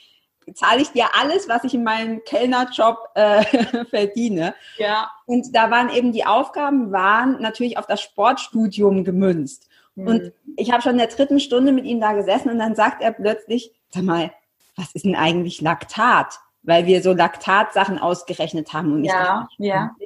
zahle 0.55 0.83
ich 0.83 0.91
dir 0.91 1.07
alles, 1.21 1.49
was 1.49 1.65
ich 1.65 1.75
in 1.75 1.83
meinem 1.83 2.23
Kellnerjob 2.25 2.97
äh, 3.15 3.45
verdiene. 3.91 4.55
Ja. 4.79 5.11
Und 5.27 5.55
da 5.55 5.71
waren 5.71 5.91
eben 5.91 6.13
die 6.13 6.27
Aufgaben, 6.27 6.93
waren 6.93 7.41
natürlich 7.41 7.77
auf 7.77 7.87
das 7.87 8.01
Sportstudium 8.01 9.05
gemünzt. 9.05 9.69
Mhm. 9.97 10.07
Und 10.07 10.33
ich 10.57 10.71
habe 10.71 10.83
schon 10.83 10.93
in 10.93 10.99
der 10.99 11.09
dritten 11.09 11.41
Stunde 11.41 11.73
mit 11.73 11.85
ihm 11.85 12.01
da 12.01 12.13
gesessen 12.13 12.51
und 12.51 12.59
dann 12.59 12.75
sagt 12.75 13.03
er 13.03 13.13
plötzlich, 13.13 13.73
sag 13.91 14.05
mal, 14.05 14.33
was 14.77 14.93
ist 14.93 15.05
denn 15.05 15.17
eigentlich 15.17 15.61
Laktat? 15.61 16.39
Weil 16.63 16.87
wir 16.87 17.03
so 17.03 17.13
Laktatsachen 17.13 17.99
ausgerechnet 17.99 18.73
haben. 18.73 18.93
Und 18.93 19.05
ich 19.05 19.11
ja, 19.11 19.41
dachte, 19.41 19.55
ja. 19.59 19.97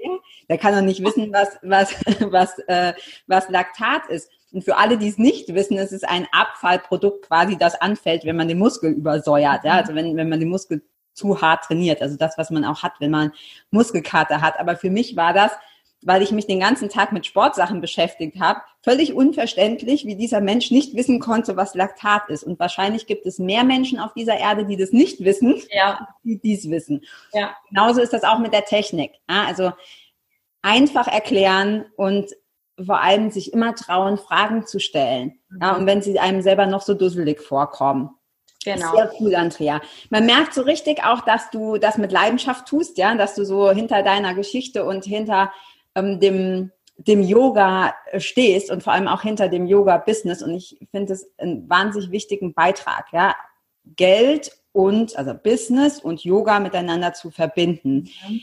Der 0.48 0.58
kann 0.58 0.74
doch 0.74 0.82
nicht 0.82 1.02
wissen, 1.02 1.32
was, 1.32 1.58
was, 1.62 1.94
was, 2.30 2.58
äh, 2.68 2.92
was 3.26 3.48
Laktat 3.48 4.06
ist. 4.08 4.30
Und 4.52 4.62
für 4.62 4.76
alle, 4.76 4.98
die 4.98 5.08
es 5.08 5.18
nicht 5.18 5.52
wissen, 5.54 5.78
es 5.78 5.90
ist 5.90 6.08
ein 6.08 6.28
Abfallprodukt 6.30 7.26
quasi, 7.26 7.56
das 7.56 7.80
anfällt, 7.80 8.24
wenn 8.24 8.36
man 8.36 8.46
den 8.46 8.58
Muskel 8.58 8.92
übersäuert. 8.92 9.64
Ja? 9.64 9.74
Also 9.74 9.94
wenn, 9.94 10.16
wenn 10.16 10.28
man 10.28 10.38
den 10.38 10.48
Muskel 10.48 10.82
zu 11.12 11.40
hart 11.40 11.64
trainiert. 11.64 12.02
Also 12.02 12.16
das, 12.16 12.36
was 12.36 12.50
man 12.50 12.64
auch 12.64 12.82
hat, 12.82 12.94
wenn 12.98 13.10
man 13.10 13.32
Muskelkater 13.70 14.40
hat. 14.40 14.58
Aber 14.58 14.76
für 14.76 14.90
mich 14.90 15.16
war 15.16 15.32
das, 15.32 15.52
weil 16.04 16.22
ich 16.22 16.30
mich 16.30 16.46
den 16.46 16.60
ganzen 16.60 16.88
Tag 16.88 17.12
mit 17.12 17.26
Sportsachen 17.26 17.80
beschäftigt 17.80 18.38
habe, 18.38 18.60
völlig 18.82 19.14
unverständlich, 19.14 20.04
wie 20.04 20.16
dieser 20.16 20.40
Mensch 20.40 20.70
nicht 20.70 20.94
wissen 20.94 21.18
konnte, 21.18 21.56
was 21.56 21.74
Laktat 21.74 22.28
ist. 22.28 22.44
Und 22.44 22.60
wahrscheinlich 22.60 23.06
gibt 23.06 23.26
es 23.26 23.38
mehr 23.38 23.64
Menschen 23.64 23.98
auf 23.98 24.12
dieser 24.12 24.36
Erde, 24.36 24.66
die 24.66 24.76
das 24.76 24.92
nicht 24.92 25.24
wissen, 25.24 25.60
ja. 25.70 26.06
die 26.22 26.38
dies 26.38 26.70
wissen. 26.70 27.04
Ja. 27.32 27.56
Genauso 27.70 28.00
ist 28.00 28.12
das 28.12 28.22
auch 28.22 28.38
mit 28.38 28.52
der 28.52 28.66
Technik. 28.66 29.12
Also 29.26 29.72
einfach 30.62 31.08
erklären 31.08 31.86
und 31.96 32.30
vor 32.84 33.00
allem 33.00 33.30
sich 33.30 33.52
immer 33.52 33.74
trauen, 33.74 34.18
Fragen 34.18 34.66
zu 34.66 34.80
stellen. 34.80 35.38
Ja, 35.60 35.76
und 35.76 35.86
wenn 35.86 36.02
sie 36.02 36.18
einem 36.18 36.42
selber 36.42 36.66
noch 36.66 36.82
so 36.82 36.94
dusselig 36.94 37.40
vorkommen. 37.40 38.10
Genau. 38.64 38.92
Sehr 38.92 39.12
cool, 39.20 39.34
Andrea. 39.34 39.80
Man 40.10 40.26
merkt 40.26 40.54
so 40.54 40.62
richtig 40.62 41.04
auch, 41.04 41.20
dass 41.20 41.50
du 41.50 41.76
das 41.76 41.98
mit 41.98 42.12
Leidenschaft 42.12 42.66
tust, 42.66 42.98
ja, 42.98 43.14
dass 43.14 43.34
du 43.34 43.44
so 43.44 43.70
hinter 43.70 44.02
deiner 44.02 44.34
Geschichte 44.34 44.84
und 44.84 45.04
hinter 45.04 45.52
ähm, 45.94 46.20
dem, 46.20 46.70
dem 46.96 47.22
Yoga 47.22 47.94
stehst 48.18 48.70
und 48.70 48.82
vor 48.82 48.92
allem 48.92 49.08
auch 49.08 49.22
hinter 49.22 49.48
dem 49.48 49.66
Yoga-Business. 49.66 50.42
Und 50.42 50.54
ich 50.54 50.78
finde 50.90 51.12
es 51.12 51.26
einen 51.38 51.68
wahnsinnig 51.68 52.10
wichtigen 52.10 52.54
Beitrag, 52.54 53.06
ja. 53.12 53.34
Geld 53.96 54.50
und, 54.72 55.16
also 55.16 55.34
Business 55.34 56.00
und 56.00 56.24
Yoga 56.24 56.58
miteinander 56.58 57.12
zu 57.12 57.30
verbinden. 57.30 58.10
Mhm. 58.26 58.40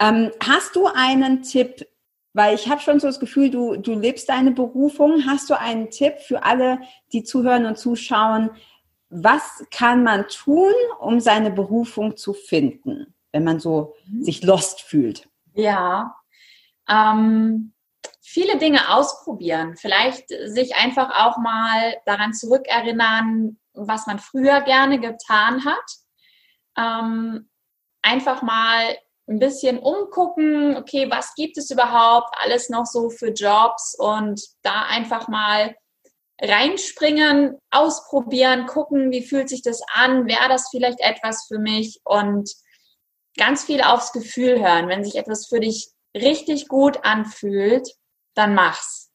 Ähm, 0.00 0.30
hast 0.42 0.76
du 0.76 0.86
einen 0.86 1.42
Tipp, 1.42 1.86
weil 2.32 2.54
ich 2.54 2.68
habe 2.68 2.80
schon 2.80 3.00
so 3.00 3.06
das 3.06 3.20
Gefühl, 3.20 3.50
du, 3.50 3.76
du 3.76 3.94
lebst 3.98 4.28
deine 4.28 4.50
Berufung. 4.50 5.24
Hast 5.26 5.50
du 5.50 5.58
einen 5.58 5.90
Tipp 5.90 6.18
für 6.18 6.44
alle, 6.44 6.80
die 7.12 7.22
zuhören 7.22 7.66
und 7.66 7.78
zuschauen? 7.78 8.50
Was 9.08 9.64
kann 9.70 10.02
man 10.02 10.26
tun, 10.28 10.72
um 11.00 11.20
seine 11.20 11.50
Berufung 11.50 12.16
zu 12.16 12.32
finden, 12.32 13.14
wenn 13.32 13.44
man 13.44 13.60
so 13.60 13.94
mhm. 14.08 14.24
sich 14.24 14.42
lost 14.42 14.80
fühlt? 14.80 15.28
Ja, 15.54 16.16
ähm, 16.88 17.74
viele 18.20 18.58
Dinge 18.58 18.94
ausprobieren. 18.94 19.76
Vielleicht 19.76 20.28
sich 20.28 20.74
einfach 20.76 21.10
auch 21.24 21.38
mal 21.38 21.96
daran 22.06 22.32
zurückerinnern, 22.32 23.58
was 23.74 24.06
man 24.06 24.18
früher 24.18 24.60
gerne 24.62 24.98
getan 24.98 25.64
hat. 25.64 25.84
Ähm, 26.76 27.50
einfach 28.02 28.42
mal 28.42 28.96
ein 29.28 29.38
bisschen 29.38 29.78
umgucken, 29.78 30.76
okay, 30.76 31.10
was 31.10 31.34
gibt 31.34 31.56
es 31.56 31.70
überhaupt 31.70 32.34
alles 32.38 32.68
noch 32.68 32.84
so 32.84 33.08
für 33.08 33.30
Jobs 33.30 33.96
und 33.98 34.40
da 34.62 34.82
einfach 34.82 35.28
mal 35.28 35.74
reinspringen, 36.40 37.56
ausprobieren, 37.70 38.66
gucken, 38.66 39.10
wie 39.12 39.22
fühlt 39.22 39.48
sich 39.48 39.62
das 39.62 39.80
an, 39.94 40.26
wäre 40.26 40.48
das 40.48 40.68
vielleicht 40.70 41.00
etwas 41.00 41.46
für 41.46 41.58
mich 41.58 42.00
und 42.04 42.50
ganz 43.36 43.64
viel 43.64 43.80
aufs 43.82 44.12
Gefühl 44.12 44.60
hören. 44.60 44.88
Wenn 44.88 45.04
sich 45.04 45.16
etwas 45.16 45.46
für 45.46 45.60
dich 45.60 45.93
richtig 46.14 46.68
gut 46.68 47.04
anfühlt, 47.04 47.88
dann 48.34 48.54
mach's. 48.54 49.10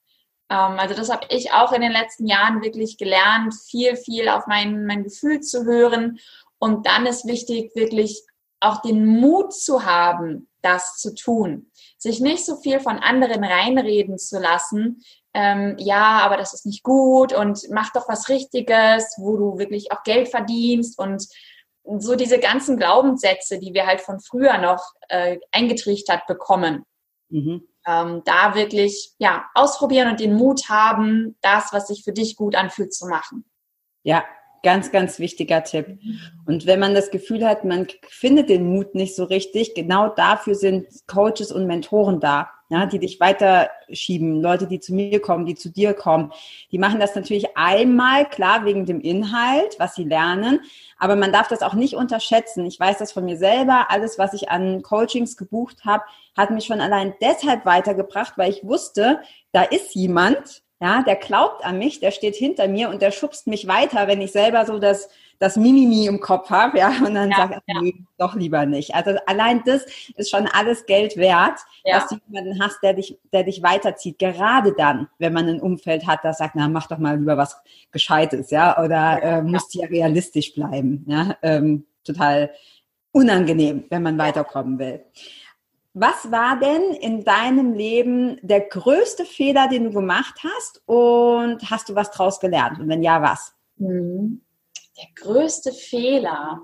Ähm, 0.49 0.79
also 0.79 0.95
das 0.95 1.09
habe 1.09 1.27
ich 1.29 1.51
auch 1.53 1.71
in 1.71 1.81
den 1.81 1.91
letzten 1.91 2.27
Jahren 2.27 2.61
wirklich 2.61 2.97
gelernt, 2.97 3.53
viel, 3.69 3.95
viel 3.95 4.29
auf 4.29 4.47
mein, 4.47 4.85
mein 4.85 5.03
Gefühl 5.03 5.41
zu 5.41 5.65
hören. 5.65 6.19
Und 6.57 6.85
dann 6.85 7.05
ist 7.05 7.25
wichtig, 7.25 7.75
wirklich 7.75 8.21
auch 8.59 8.81
den 8.81 9.05
Mut 9.05 9.53
zu 9.53 9.85
haben, 9.85 10.49
das 10.61 10.97
zu 10.97 11.15
tun. 11.15 11.71
Sich 11.97 12.19
nicht 12.19 12.45
so 12.45 12.57
viel 12.57 12.81
von 12.81 12.97
anderen 12.97 13.43
reinreden 13.45 14.17
zu 14.17 14.39
lassen, 14.39 15.01
ähm, 15.33 15.75
ja, 15.77 16.19
aber 16.19 16.37
das 16.37 16.53
ist 16.53 16.65
nicht 16.65 16.83
gut 16.83 17.33
und 17.33 17.61
mach 17.69 17.91
doch 17.93 18.09
was 18.09 18.29
Richtiges, 18.29 19.15
wo 19.17 19.37
du 19.37 19.57
wirklich 19.57 19.91
auch 19.91 20.03
Geld 20.03 20.27
verdienst 20.27 20.97
und 20.97 21.27
so 21.99 22.15
diese 22.15 22.39
ganzen 22.39 22.77
Glaubenssätze, 22.77 23.59
die 23.59 23.73
wir 23.73 23.85
halt 23.85 24.01
von 24.01 24.19
früher 24.19 24.57
noch 24.57 24.83
äh, 25.07 25.37
eingetrichtert 25.51 26.25
bekommen. 26.27 26.83
Mhm. 27.29 27.63
Ähm, 27.87 28.21
da 28.25 28.55
wirklich 28.55 29.13
ja 29.19 29.45
ausprobieren 29.55 30.09
und 30.09 30.19
den 30.19 30.33
Mut 30.33 30.69
haben, 30.69 31.37
das, 31.41 31.71
was 31.71 31.87
sich 31.87 32.03
für 32.03 32.13
dich 32.13 32.35
gut 32.35 32.55
anfühlt, 32.55 32.93
zu 32.93 33.07
machen. 33.07 33.45
Ja, 34.03 34.23
Ganz, 34.61 34.91
ganz 34.91 35.19
wichtiger 35.19 35.63
Tipp. 35.63 35.99
Und 36.45 36.65
wenn 36.65 36.79
man 36.79 36.93
das 36.93 37.11
Gefühl 37.11 37.45
hat, 37.45 37.63
man 37.63 37.87
findet 38.09 38.49
den 38.49 38.67
Mut 38.67 38.93
nicht 38.93 39.15
so 39.15 39.23
richtig, 39.23 39.73
genau 39.73 40.09
dafür 40.09 40.55
sind 40.55 40.87
Coaches 41.07 41.51
und 41.51 41.65
Mentoren 41.65 42.19
da, 42.19 42.49
ja, 42.69 42.85
die 42.85 42.99
dich 42.99 43.19
weiterschieben, 43.19 44.41
Leute, 44.41 44.67
die 44.67 44.79
zu 44.79 44.93
mir 44.93 45.19
kommen, 45.19 45.47
die 45.47 45.55
zu 45.55 45.69
dir 45.69 45.93
kommen. 45.93 46.31
Die 46.71 46.77
machen 46.77 46.99
das 46.99 47.15
natürlich 47.15 47.57
einmal, 47.57 48.29
klar, 48.29 48.63
wegen 48.63 48.85
dem 48.85 49.01
Inhalt, 49.01 49.75
was 49.79 49.95
sie 49.95 50.03
lernen, 50.03 50.61
aber 50.99 51.15
man 51.15 51.33
darf 51.33 51.47
das 51.47 51.63
auch 51.63 51.73
nicht 51.73 51.95
unterschätzen. 51.95 52.65
Ich 52.65 52.79
weiß 52.79 52.99
das 52.99 53.11
von 53.11 53.25
mir 53.25 53.37
selber. 53.37 53.87
Alles, 53.89 54.19
was 54.19 54.33
ich 54.33 54.49
an 54.49 54.83
Coachings 54.83 55.35
gebucht 55.35 55.83
habe, 55.83 56.03
hat 56.37 56.51
mich 56.51 56.65
schon 56.65 56.79
allein 56.79 57.15
deshalb 57.21 57.65
weitergebracht, 57.65 58.33
weil 58.37 58.51
ich 58.51 58.63
wusste, 58.63 59.19
da 59.51 59.63
ist 59.63 59.95
jemand, 59.95 60.61
ja, 60.79 61.01
der 61.01 61.15
glaubt 61.15 61.65
an 61.65 61.79
mich, 61.79 61.99
der 61.99 62.11
steht 62.11 62.35
hinter 62.35 62.67
mir 62.67 62.89
und 62.89 63.01
der 63.01 63.11
schubst 63.11 63.47
mich 63.47 63.67
weiter, 63.67 64.07
wenn 64.07 64.21
ich 64.21 64.31
selber 64.31 64.65
so 64.65 64.77
das, 64.77 65.09
das 65.39 65.55
Mimimi 65.55 66.05
im 66.05 66.19
Kopf 66.19 66.49
habe, 66.49 66.77
ja, 66.77 66.89
und 67.05 67.15
dann 67.15 67.31
ja, 67.31 67.37
sage 67.37 67.61
ich, 67.65 67.73
ja. 67.73 67.81
nee, 67.81 67.95
doch 68.17 68.35
lieber 68.35 68.65
nicht. 68.65 68.93
Also 68.93 69.17
allein 69.25 69.63
das 69.65 69.85
ist 70.15 70.29
schon 70.29 70.47
alles 70.47 70.85
Geld 70.85 71.15
wert, 71.15 71.59
ja. 71.85 71.95
dass 71.99 72.09
du 72.09 72.17
jemanden 72.27 72.61
hast, 72.61 72.83
der 72.83 72.93
dich, 72.93 73.17
der 73.31 73.43
dich 73.43 73.63
weiterzieht. 73.63 74.19
Gerade 74.19 74.73
dann, 74.73 75.07
wenn 75.17 75.33
man 75.33 75.47
ein 75.47 75.61
Umfeld 75.61 76.05
hat, 76.05 76.19
das 76.23 76.39
sagt, 76.39 76.55
na, 76.55 76.67
mach 76.67 76.87
doch 76.87 76.97
mal 76.97 77.17
lieber 77.17 77.37
was 77.37 77.57
Gescheites, 77.91 78.51
ja, 78.51 78.77
oder 78.83 79.23
äh, 79.23 79.41
musst 79.41 79.73
ja 79.75 79.87
realistisch 79.87 80.53
bleiben, 80.53 81.05
ja, 81.07 81.35
ähm, 81.41 81.85
total 82.03 82.51
unangenehm, 83.11 83.85
wenn 83.89 84.03
man 84.03 84.17
weiterkommen 84.17 84.77
will. 84.77 85.05
Was 85.93 86.31
war 86.31 86.59
denn 86.59 86.93
in 87.01 87.23
deinem 87.23 87.73
Leben 87.73 88.37
der 88.41 88.61
größte 88.61 89.25
Fehler, 89.25 89.67
den 89.67 89.85
du 89.85 89.91
gemacht 89.91 90.41
hast? 90.43 90.81
Und 90.85 91.69
hast 91.71 91.89
du 91.89 91.95
was 91.95 92.11
draus 92.11 92.39
gelernt? 92.39 92.79
Und 92.79 92.89
wenn 92.89 93.01
ja, 93.01 93.21
was? 93.21 93.55
Hm. 93.77 94.41
Der 94.99 95.07
größte 95.15 95.71
Fehler. 95.71 96.61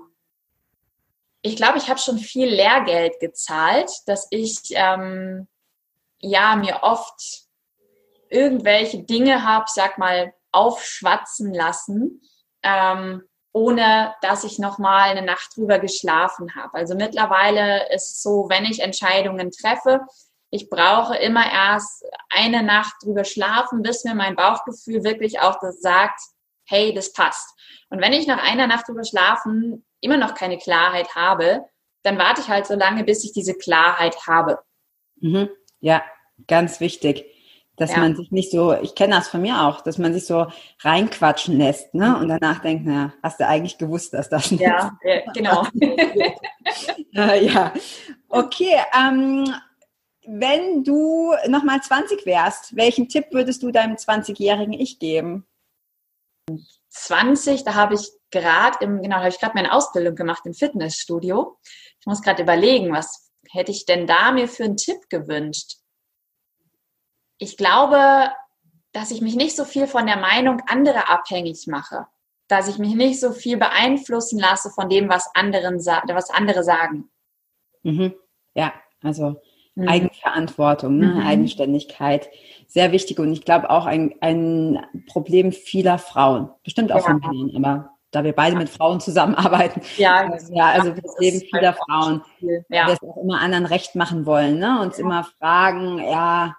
Ich 1.40 1.56
glaube, 1.56 1.78
ich 1.78 1.88
habe 1.88 1.98
schon 1.98 2.18
viel 2.18 2.48
Lehrgeld 2.48 3.18
gezahlt, 3.18 3.90
dass 4.04 4.26
ich 4.30 4.58
ähm, 4.72 5.48
ja 6.20 6.54
mir 6.56 6.82
oft 6.82 7.46
irgendwelche 8.28 9.04
Dinge 9.04 9.42
habe, 9.44 9.64
sag 9.68 9.96
mal, 9.96 10.34
aufschwatzen 10.52 11.54
lassen. 11.54 12.20
Ähm, 12.62 13.22
ohne 13.52 14.14
dass 14.20 14.44
ich 14.44 14.58
nochmal 14.58 15.08
eine 15.08 15.22
Nacht 15.22 15.56
drüber 15.56 15.78
geschlafen 15.78 16.54
habe. 16.54 16.74
Also 16.74 16.94
mittlerweile 16.94 17.90
ist 17.90 18.10
es 18.10 18.22
so, 18.22 18.50
wenn 18.50 18.66
ich 18.66 18.80
Entscheidungen 18.80 19.50
treffe, 19.50 20.02
ich 20.50 20.68
brauche 20.68 21.16
immer 21.16 21.50
erst 21.50 22.04
eine 22.28 22.62
Nacht 22.62 22.96
drüber 23.02 23.24
schlafen, 23.24 23.80
bis 23.80 24.04
mir 24.04 24.14
mein 24.14 24.36
Bauchgefühl 24.36 25.04
wirklich 25.04 25.40
auch 25.40 25.58
das 25.58 25.80
sagt, 25.80 26.20
hey, 26.66 26.92
das 26.94 27.12
passt. 27.12 27.54
Und 27.88 28.00
wenn 28.00 28.12
ich 28.12 28.26
nach 28.26 28.42
einer 28.42 28.66
Nacht 28.66 28.88
drüber 28.88 29.04
schlafen 29.04 29.84
immer 30.00 30.16
noch 30.16 30.34
keine 30.34 30.58
Klarheit 30.58 31.14
habe, 31.14 31.64
dann 32.02 32.18
warte 32.18 32.40
ich 32.40 32.48
halt 32.48 32.66
so 32.66 32.74
lange, 32.74 33.04
bis 33.04 33.24
ich 33.24 33.32
diese 33.32 33.54
Klarheit 33.54 34.26
habe. 34.26 34.58
Mhm. 35.20 35.48
Ja, 35.80 36.02
ganz 36.46 36.80
wichtig 36.80 37.26
dass 37.76 37.92
ja. 37.92 37.98
man 37.98 38.16
sich 38.16 38.30
nicht 38.30 38.50
so, 38.50 38.74
ich 38.74 38.94
kenne 38.94 39.14
das 39.14 39.28
von 39.28 39.42
mir 39.42 39.62
auch, 39.62 39.82
dass 39.82 39.98
man 39.98 40.12
sich 40.14 40.26
so 40.26 40.46
reinquatschen 40.80 41.58
lässt, 41.58 41.94
ne? 41.94 42.18
Und 42.18 42.28
danach 42.28 42.60
denkt, 42.60 42.84
na, 42.86 43.12
hast 43.22 43.38
du 43.38 43.46
eigentlich 43.46 43.78
gewusst, 43.78 44.14
dass 44.14 44.28
das 44.28 44.50
nicht 44.50 44.62
Ja, 44.62 44.98
ja 45.02 45.20
genau. 45.34 45.66
äh, 47.14 47.46
ja. 47.46 47.72
Okay, 48.28 48.76
ähm, 48.98 49.52
wenn 50.26 50.82
du 50.84 51.32
nochmal 51.48 51.80
20 51.82 52.24
wärst, 52.26 52.74
welchen 52.76 53.08
Tipp 53.08 53.26
würdest 53.30 53.62
du 53.62 53.70
deinem 53.70 53.96
20-jährigen 53.96 54.72
Ich 54.72 54.98
geben? 54.98 55.46
20, 56.88 57.64
da 57.64 57.74
habe 57.74 57.94
ich 57.94 58.10
gerade 58.30 58.78
im, 58.80 59.02
genau, 59.02 59.16
habe 59.16 59.28
ich 59.28 59.38
gerade 59.38 59.54
meine 59.54 59.72
Ausbildung 59.72 60.14
gemacht 60.14 60.42
im 60.46 60.54
Fitnessstudio. 60.54 61.58
Ich 62.00 62.06
muss 62.06 62.22
gerade 62.22 62.42
überlegen, 62.42 62.92
was 62.92 63.30
hätte 63.50 63.72
ich 63.72 63.86
denn 63.86 64.06
da 64.06 64.32
mir 64.32 64.48
für 64.48 64.64
einen 64.64 64.76
Tipp 64.76 65.08
gewünscht? 65.08 65.76
ich 67.38 67.56
glaube, 67.56 68.30
dass 68.92 69.10
ich 69.10 69.20
mich 69.20 69.36
nicht 69.36 69.56
so 69.56 69.64
viel 69.64 69.86
von 69.86 70.06
der 70.06 70.16
Meinung 70.16 70.62
anderer 70.66 71.10
abhängig 71.10 71.66
mache. 71.66 72.06
Dass 72.48 72.68
ich 72.68 72.78
mich 72.78 72.94
nicht 72.94 73.20
so 73.20 73.32
viel 73.32 73.56
beeinflussen 73.56 74.38
lasse 74.38 74.70
von 74.70 74.88
dem, 74.88 75.08
was, 75.08 75.28
anderen, 75.34 75.76
was 75.76 76.30
andere 76.30 76.62
sagen. 76.62 77.10
Mhm. 77.82 78.14
Ja, 78.54 78.72
also 79.02 79.40
mhm. 79.76 79.88
Eigenverantwortung, 79.88 80.98
ne? 80.98 81.06
Mhm. 81.06 81.20
Eigenständigkeit, 81.20 82.28
sehr 82.66 82.90
wichtig 82.92 83.20
und 83.20 83.32
ich 83.32 83.44
glaube 83.44 83.70
auch 83.70 83.86
ein, 83.86 84.14
ein 84.20 84.84
Problem 85.06 85.52
vieler 85.52 85.98
Frauen, 85.98 86.50
bestimmt 86.64 86.90
auch 86.90 87.06
ja. 87.06 87.12
von 87.12 87.20
Männern, 87.20 87.52
aber 87.54 87.90
da 88.10 88.24
wir 88.24 88.32
beide 88.32 88.56
mit 88.56 88.68
Frauen 88.68 89.00
zusammenarbeiten. 89.00 89.82
Ja, 89.98 90.24
äh, 90.24 90.38
ja 90.50 90.70
also 90.70 90.90
das 90.90 91.18
Leben 91.18 91.40
vieler 91.40 91.74
Frauen, 91.74 92.22
ja. 92.40 92.86
die 92.86 92.92
es 92.92 93.02
auch 93.02 93.22
immer 93.22 93.40
anderen 93.40 93.66
recht 93.66 93.94
machen 93.94 94.26
wollen, 94.26 94.58
ne? 94.58 94.80
uns 94.80 94.98
ja. 94.98 95.04
immer 95.04 95.24
fragen, 95.38 95.98
ja, 95.98 96.56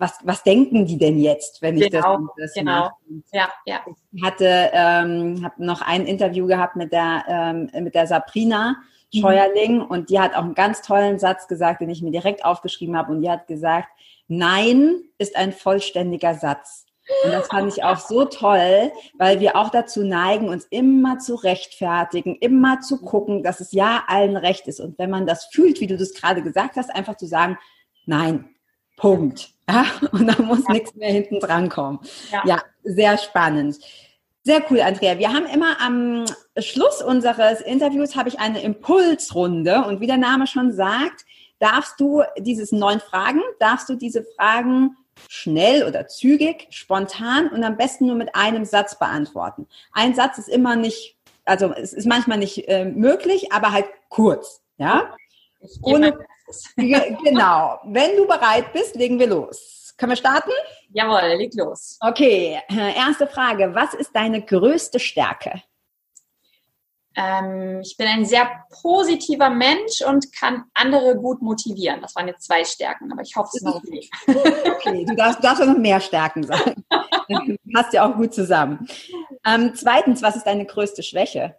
was, 0.00 0.18
was 0.24 0.42
denken 0.42 0.86
die 0.86 0.98
denn 0.98 1.20
jetzt, 1.20 1.60
wenn 1.60 1.76
ich 1.76 1.90
genau, 1.90 2.16
das, 2.36 2.46
das 2.46 2.54
genau. 2.54 2.72
mache? 2.72 2.94
Ja, 3.32 3.48
ja. 3.66 3.80
Ich 4.12 4.22
hatte 4.22 4.70
ähm, 4.72 5.40
hab 5.44 5.58
noch 5.58 5.82
ein 5.82 6.06
Interview 6.06 6.46
gehabt 6.46 6.74
mit 6.74 6.92
der, 6.92 7.24
ähm, 7.28 7.70
mit 7.84 7.94
der 7.94 8.06
Sabrina 8.06 8.76
mhm. 9.12 9.20
Scheuerling 9.20 9.74
mhm. 9.76 9.84
und 9.84 10.10
die 10.10 10.18
hat 10.18 10.34
auch 10.34 10.42
einen 10.42 10.54
ganz 10.54 10.80
tollen 10.80 11.18
Satz 11.18 11.46
gesagt, 11.48 11.82
den 11.82 11.90
ich 11.90 12.02
mir 12.02 12.10
direkt 12.12 12.44
aufgeschrieben 12.44 12.96
habe 12.96 13.12
und 13.12 13.20
die 13.20 13.30
hat 13.30 13.46
gesagt, 13.46 13.88
Nein 14.26 15.02
ist 15.18 15.36
ein 15.36 15.52
vollständiger 15.52 16.34
Satz. 16.34 16.86
Und 17.24 17.32
das 17.32 17.48
fand 17.48 17.72
ich 17.72 17.82
auch 17.82 17.98
so 17.98 18.24
toll, 18.24 18.92
weil 19.18 19.40
wir 19.40 19.56
auch 19.56 19.70
dazu 19.70 20.04
neigen, 20.04 20.48
uns 20.48 20.64
immer 20.66 21.18
zu 21.18 21.34
rechtfertigen, 21.34 22.36
immer 22.36 22.80
zu 22.80 23.00
gucken, 23.00 23.42
dass 23.42 23.58
es 23.58 23.72
ja 23.72 24.04
allen 24.06 24.36
recht 24.36 24.68
ist. 24.68 24.78
Und 24.78 24.96
wenn 24.98 25.10
man 25.10 25.26
das 25.26 25.46
fühlt, 25.46 25.80
wie 25.80 25.88
du 25.88 25.96
das 25.96 26.14
gerade 26.14 26.42
gesagt 26.42 26.76
hast, 26.76 26.94
einfach 26.94 27.16
zu 27.16 27.26
sagen, 27.26 27.58
nein, 28.06 28.48
Punkt. 29.00 29.50
Ja, 29.68 29.86
und 30.12 30.26
da 30.26 30.42
muss 30.42 30.64
ja. 30.68 30.74
nichts 30.74 30.94
mehr 30.94 31.10
hinten 31.10 31.40
dran 31.40 31.68
kommen. 31.68 32.00
Ja. 32.30 32.42
ja, 32.44 32.62
sehr 32.84 33.18
spannend. 33.18 33.78
Sehr 34.42 34.62
cool, 34.70 34.80
Andrea. 34.80 35.18
Wir 35.18 35.32
haben 35.32 35.46
immer 35.46 35.80
am 35.80 36.24
Schluss 36.58 37.02
unseres 37.02 37.60
Interviews 37.60 38.16
habe 38.16 38.28
ich 38.28 38.40
eine 38.40 38.62
Impulsrunde 38.62 39.84
und 39.84 40.00
wie 40.00 40.06
der 40.06 40.16
Name 40.16 40.46
schon 40.46 40.72
sagt, 40.72 41.24
darfst 41.58 42.00
du 42.00 42.22
dieses 42.38 42.72
neun 42.72 43.00
Fragen, 43.00 43.40
darfst 43.58 43.88
du 43.88 43.94
diese 43.94 44.24
Fragen 44.36 44.96
schnell 45.28 45.86
oder 45.86 46.08
zügig, 46.08 46.68
spontan 46.70 47.48
und 47.48 47.62
am 47.62 47.76
besten 47.76 48.06
nur 48.06 48.16
mit 48.16 48.34
einem 48.34 48.64
Satz 48.64 48.98
beantworten. 48.98 49.66
Ein 49.92 50.14
Satz 50.14 50.38
ist 50.38 50.48
immer 50.48 50.76
nicht 50.76 51.16
also 51.44 51.72
es 51.74 51.92
ist 51.92 52.06
manchmal 52.06 52.38
nicht 52.38 52.68
äh, 52.68 52.84
möglich, 52.84 53.52
aber 53.52 53.72
halt 53.72 53.86
kurz, 54.08 54.62
ja. 54.78 55.14
Ohne, 55.82 56.18
genau. 56.76 57.80
Wenn 57.84 58.16
du 58.16 58.26
bereit 58.26 58.72
bist, 58.72 58.94
legen 58.96 59.18
wir 59.18 59.26
los. 59.26 59.94
Können 59.96 60.12
wir 60.12 60.16
starten? 60.16 60.50
Jawohl, 60.92 61.36
leg 61.36 61.52
los. 61.54 61.98
Okay, 62.00 62.58
erste 62.68 63.26
Frage. 63.26 63.74
Was 63.74 63.94
ist 63.94 64.14
deine 64.14 64.40
größte 64.42 64.98
Stärke? 64.98 65.62
Ähm, 67.16 67.80
ich 67.82 67.96
bin 67.96 68.06
ein 68.06 68.24
sehr 68.24 68.48
positiver 68.82 69.50
Mensch 69.50 70.00
und 70.06 70.32
kann 70.32 70.64
andere 70.74 71.16
gut 71.16 71.42
motivieren. 71.42 72.00
Das 72.00 72.14
waren 72.14 72.28
jetzt 72.28 72.44
zwei 72.44 72.64
Stärken, 72.64 73.10
aber 73.12 73.22
ich 73.22 73.34
hoffe, 73.34 73.50
es 73.52 73.56
ist 73.56 73.64
noch 73.64 73.76
okay. 73.76 74.08
okay, 74.70 75.04
du 75.04 75.16
darfst, 75.16 75.42
darfst 75.42 75.64
noch 75.64 75.76
mehr 75.76 76.00
Stärken 76.00 76.44
sagen. 76.44 76.84
Passt 77.74 77.92
ja 77.92 78.08
auch 78.08 78.14
gut 78.14 78.32
zusammen. 78.32 78.88
Ähm, 79.44 79.72
zweitens, 79.74 80.22
was 80.22 80.36
ist 80.36 80.46
deine 80.46 80.64
größte 80.64 81.02
Schwäche? 81.02 81.56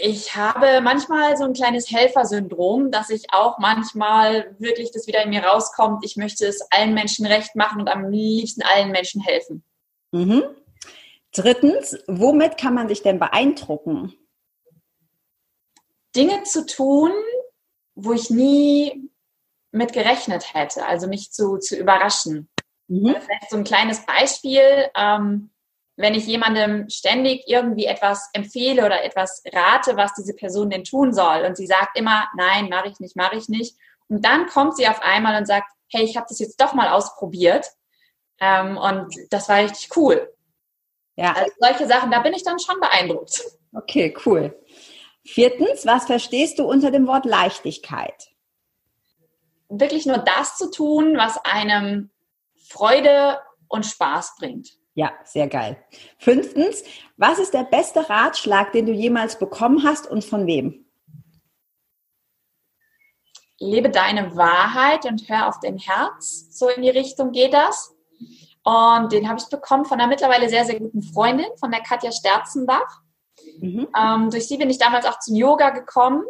Ich 0.00 0.36
habe 0.36 0.80
manchmal 0.80 1.36
so 1.36 1.42
ein 1.42 1.54
kleines 1.54 1.90
Helfersyndrom, 1.90 2.92
dass 2.92 3.10
ich 3.10 3.32
auch 3.32 3.58
manchmal 3.58 4.54
wirklich 4.60 4.92
das 4.92 5.08
wieder 5.08 5.24
in 5.24 5.30
mir 5.30 5.42
rauskommt. 5.42 6.04
Ich 6.04 6.16
möchte 6.16 6.46
es 6.46 6.60
allen 6.70 6.94
Menschen 6.94 7.26
recht 7.26 7.56
machen 7.56 7.80
und 7.80 7.88
am 7.88 8.08
liebsten 8.08 8.62
allen 8.62 8.92
Menschen 8.92 9.20
helfen. 9.20 9.64
Mhm. 10.12 10.44
Drittens, 11.32 11.98
womit 12.06 12.58
kann 12.58 12.74
man 12.74 12.88
sich 12.88 13.02
denn 13.02 13.18
beeindrucken? 13.18 14.14
Dinge 16.14 16.44
zu 16.44 16.64
tun, 16.64 17.10
wo 17.96 18.12
ich 18.12 18.30
nie 18.30 19.10
mit 19.72 19.92
gerechnet 19.92 20.54
hätte, 20.54 20.86
also 20.86 21.08
mich 21.08 21.32
zu, 21.32 21.58
zu 21.58 21.76
überraschen. 21.76 22.48
Mhm. 22.86 23.16
Vielleicht 23.20 23.50
so 23.50 23.56
ein 23.56 23.64
kleines 23.64 24.06
Beispiel. 24.06 24.90
Ähm, 24.96 25.50
wenn 25.98 26.14
ich 26.14 26.26
jemandem 26.26 26.88
ständig 26.88 27.42
irgendwie 27.48 27.86
etwas 27.86 28.30
empfehle 28.32 28.86
oder 28.86 29.02
etwas 29.02 29.42
rate, 29.52 29.96
was 29.96 30.14
diese 30.14 30.32
Person 30.32 30.70
denn 30.70 30.84
tun 30.84 31.12
soll 31.12 31.44
und 31.44 31.56
sie 31.56 31.66
sagt 31.66 31.98
immer, 31.98 32.28
nein, 32.36 32.68
mache 32.68 32.88
ich 32.88 33.00
nicht, 33.00 33.16
mache 33.16 33.36
ich 33.36 33.48
nicht. 33.48 33.76
Und 34.08 34.24
dann 34.24 34.46
kommt 34.46 34.76
sie 34.76 34.86
auf 34.86 35.02
einmal 35.02 35.36
und 35.36 35.46
sagt, 35.46 35.68
hey, 35.88 36.04
ich 36.04 36.16
habe 36.16 36.26
das 36.28 36.38
jetzt 36.38 36.60
doch 36.60 36.72
mal 36.72 36.88
ausprobiert 36.88 37.66
ähm, 38.40 38.76
und 38.76 39.12
das 39.30 39.48
war 39.48 39.56
richtig 39.56 39.96
cool. 39.96 40.32
Ja. 41.16 41.32
Also 41.32 41.50
solche 41.58 41.86
Sachen, 41.88 42.12
da 42.12 42.20
bin 42.20 42.32
ich 42.32 42.44
dann 42.44 42.60
schon 42.60 42.78
beeindruckt. 42.78 43.42
Okay, 43.74 44.16
cool. 44.24 44.56
Viertens, 45.24 45.84
was 45.84 46.06
verstehst 46.06 46.60
du 46.60 46.64
unter 46.64 46.92
dem 46.92 47.08
Wort 47.08 47.24
Leichtigkeit? 47.24 48.28
Wirklich 49.68 50.06
nur 50.06 50.18
das 50.18 50.56
zu 50.56 50.70
tun, 50.70 51.16
was 51.16 51.44
einem 51.44 52.10
Freude 52.68 53.40
und 53.66 53.84
Spaß 53.84 54.36
bringt. 54.38 54.77
Ja, 54.98 55.12
sehr 55.22 55.46
geil. 55.46 55.76
Fünftens, 56.18 56.82
was 57.16 57.38
ist 57.38 57.54
der 57.54 57.62
beste 57.62 58.10
Ratschlag, 58.10 58.72
den 58.72 58.84
du 58.84 58.90
jemals 58.90 59.38
bekommen 59.38 59.84
hast 59.84 60.10
und 60.10 60.24
von 60.24 60.44
wem? 60.48 60.86
Lebe 63.60 63.90
deine 63.90 64.34
Wahrheit 64.34 65.04
und 65.04 65.28
hör 65.28 65.46
auf 65.46 65.60
dein 65.60 65.78
Herz. 65.78 66.48
So 66.50 66.68
in 66.68 66.82
die 66.82 66.90
Richtung 66.90 67.30
geht 67.30 67.54
das. 67.54 67.94
Und 68.64 69.12
den 69.12 69.28
habe 69.28 69.38
ich 69.38 69.48
bekommen 69.48 69.84
von 69.84 70.00
einer 70.00 70.08
mittlerweile 70.08 70.48
sehr, 70.48 70.64
sehr 70.64 70.80
guten 70.80 71.04
Freundin, 71.04 71.46
von 71.60 71.70
der 71.70 71.82
Katja 71.82 72.10
Sterzenbach. 72.10 73.02
Mhm. 73.60 73.86
Ähm, 73.96 74.30
durch 74.30 74.48
sie 74.48 74.56
bin 74.56 74.68
ich 74.68 74.78
damals 74.78 75.06
auch 75.06 75.20
zum 75.20 75.36
Yoga 75.36 75.70
gekommen 75.70 76.24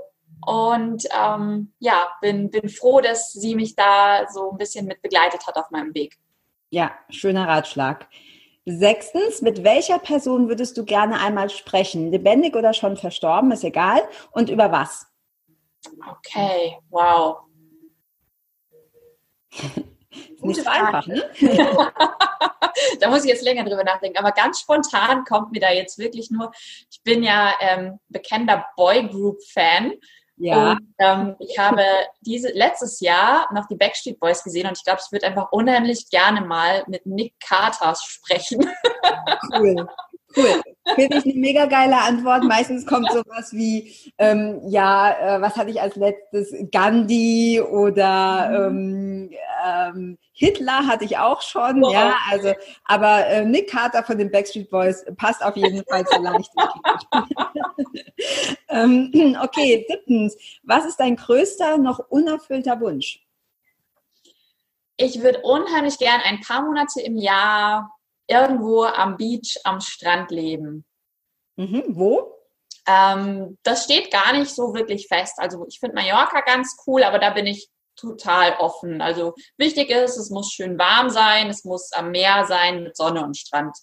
und 0.47 1.05
ähm, 1.19 1.73
ja, 1.79 2.09
bin, 2.21 2.51
bin 2.51 2.69
froh, 2.69 3.01
dass 3.01 3.33
sie 3.33 3.55
mich 3.55 3.77
da 3.77 4.27
so 4.31 4.51
ein 4.51 4.59
bisschen 4.59 4.85
mit 4.85 5.01
begleitet 5.01 5.47
hat 5.47 5.57
auf 5.57 5.71
meinem 5.71 5.95
Weg. 5.95 6.19
Ja, 6.69 6.91
schöner 7.09 7.49
Ratschlag. 7.49 8.07
Sechstens, 8.71 9.41
mit 9.41 9.65
welcher 9.65 9.99
Person 9.99 10.49
würdest 10.49 10.77
du 10.77 10.85
gerne 10.85 11.21
einmal 11.21 11.49
sprechen? 11.49 12.11
Lebendig 12.11 12.55
oder 12.55 12.75
schon 12.75 12.99
verstorben, 12.99 13.51
ist 13.51 13.65
egal. 13.65 14.03
Und 14.31 14.51
über 14.51 14.71
was? 14.71 15.07
Okay, 16.07 16.77
wow. 16.91 17.39
ist 19.51 20.45
nicht 20.45 20.63
so 20.63 20.69
einfach, 20.69 21.07
ne? 21.07 21.31
da 23.01 23.09
muss 23.09 23.25
ich 23.25 23.31
jetzt 23.31 23.43
länger 23.43 23.65
drüber 23.65 23.85
nachdenken. 23.85 24.19
Aber 24.19 24.33
ganz 24.33 24.61
spontan 24.61 25.25
kommt 25.25 25.53
mir 25.53 25.61
da 25.61 25.71
jetzt 25.71 25.99
wirklich 25.99 26.31
nur, 26.31 26.53
ich 26.91 27.03
bin 27.03 27.23
ja 27.23 27.55
ähm, 27.61 27.99
bekennender 28.09 28.67
Boygroup-Fan. 28.77 29.95
Ja. 30.39 30.73
Und 30.73 30.95
ähm, 30.99 31.37
ich 31.41 31.59
habe 31.59 31.83
diese 32.21 32.49
letztes 32.53 33.01
Jahr 33.01 33.49
noch 33.53 33.67
die 33.67 33.77
Backstreet 33.77 34.21
Boys 34.21 34.43
gesehen 34.43 34.67
und 34.67 34.77
ich 34.79 34.85
glaube, 34.85 35.01
ich 35.05 35.13
würde 35.13 35.27
einfach 35.27 35.51
unheimlich 35.51 36.09
gerne 36.11 36.41
mal 36.43 36.85
mit 36.87 37.05
Nick 37.07 37.35
Carter 37.41 37.95
sprechen. 37.97 38.67
Cool. 39.53 39.89
Cool. 40.37 40.61
Finde 40.95 41.19
ich 41.19 41.25
eine 41.25 41.35
mega 41.35 41.67
geile 41.67 41.99
Antwort. 41.99 42.45
Meistens 42.45 42.87
kommt 42.87 43.11
sowas 43.11 43.53
wie, 43.53 43.93
ähm, 44.19 44.61
ja, 44.69 45.37
äh, 45.37 45.41
was 45.41 45.57
hatte 45.57 45.71
ich 45.71 45.81
als 45.81 45.97
letztes? 45.97 46.55
Gandhi 46.71 47.61
oder 47.61 48.71
mhm. 48.71 49.31
ähm, 49.31 49.39
ähm, 49.65 50.19
Hitler 50.33 50.87
hatte 50.87 51.05
ich 51.05 51.19
auch 51.19 51.43
schon, 51.43 51.83
oh. 51.83 51.93
ja, 51.93 52.15
also, 52.31 52.53
aber 52.85 53.27
äh, 53.27 53.45
Nick 53.45 53.71
Carter 53.71 54.05
von 54.05 54.19
den 54.19 54.31
Backstreet 54.31 54.71
Boys 54.71 55.05
passt 55.17 55.43
auf 55.43 55.57
jeden 55.57 55.83
Fall 55.85 56.07
zu 56.07 56.21
leicht. 56.21 56.51
ähm, 58.69 59.37
okay, 59.43 59.85
siebtens, 59.89 60.37
was 60.63 60.85
ist 60.85 61.01
dein 61.01 61.17
größter, 61.17 61.79
noch 61.79 61.99
unerfüllter 62.11 62.81
Wunsch? 62.81 63.25
Ich 64.97 65.23
würde 65.23 65.41
unheimlich 65.43 65.99
gern 65.99 66.21
ein 66.25 66.41
paar 66.41 66.63
Monate 66.63 67.01
im 67.01 67.17
Jahr 67.17 67.98
irgendwo 68.29 68.85
am 68.85 69.17
Beach, 69.17 69.59
am 69.65 69.81
Strand 69.81 70.31
leben. 70.31 70.85
Mhm, 71.57 71.85
wo? 71.89 72.35
Ähm, 72.87 73.59
das 73.65 73.85
steht 73.85 74.11
gar 74.13 74.33
nicht 74.33 74.51
so 74.51 74.75
wirklich 74.75 75.09
fest. 75.09 75.35
Also 75.39 75.67
ich 75.69 75.81
finde 75.81 75.97
Mallorca 75.97 76.41
ganz 76.43 76.77
cool, 76.87 77.03
aber 77.03 77.19
da 77.19 77.31
bin 77.31 77.47
ich 77.47 77.69
total 77.97 78.57
offen. 78.59 79.03
Also 79.03 79.35
wichtig 79.57 79.91
ist, 79.91 80.17
es 80.17 80.31
muss 80.31 80.53
schön 80.53 80.79
warm 80.79 81.11
sein, 81.11 81.51
es 81.51 81.65
muss 81.65 81.93
am 81.93 82.13
Meer 82.13 82.47
sein 82.47 82.85
mit 82.85 82.97
Sonne 82.97 83.25
und 83.25 83.37
Strand. 83.37 83.77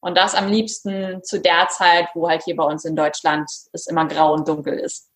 Und 0.00 0.16
das 0.16 0.34
am 0.34 0.48
liebsten 0.48 1.22
zu 1.24 1.40
der 1.40 1.68
Zeit, 1.68 2.08
wo 2.14 2.28
halt 2.28 2.44
hier 2.44 2.54
bei 2.54 2.64
uns 2.64 2.84
in 2.84 2.94
Deutschland 2.94 3.50
es 3.72 3.86
immer 3.88 4.06
grau 4.06 4.32
und 4.32 4.46
dunkel 4.46 4.78
ist. 4.78 5.07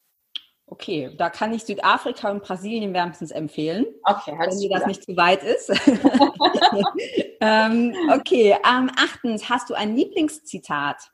Okay, 0.73 1.15
da 1.19 1.29
kann 1.29 1.53
ich 1.53 1.65
Südafrika 1.65 2.31
und 2.31 2.43
Brasilien 2.43 2.95
wärmstens 2.95 3.31
empfehlen. 3.31 3.85
Okay, 4.05 4.35
wenn 4.39 4.59
dir 4.59 4.71
das 4.71 4.87
nicht 4.87 5.05
zu 5.05 5.15
weit 5.19 5.43
ist. 5.43 5.69
ähm, 7.43 7.95
okay, 8.11 8.57
ähm, 8.67 8.91
achtens, 8.97 9.51
hast 9.51 9.69
du 9.69 9.75
ein 9.75 9.95
Lieblingszitat? 9.95 11.11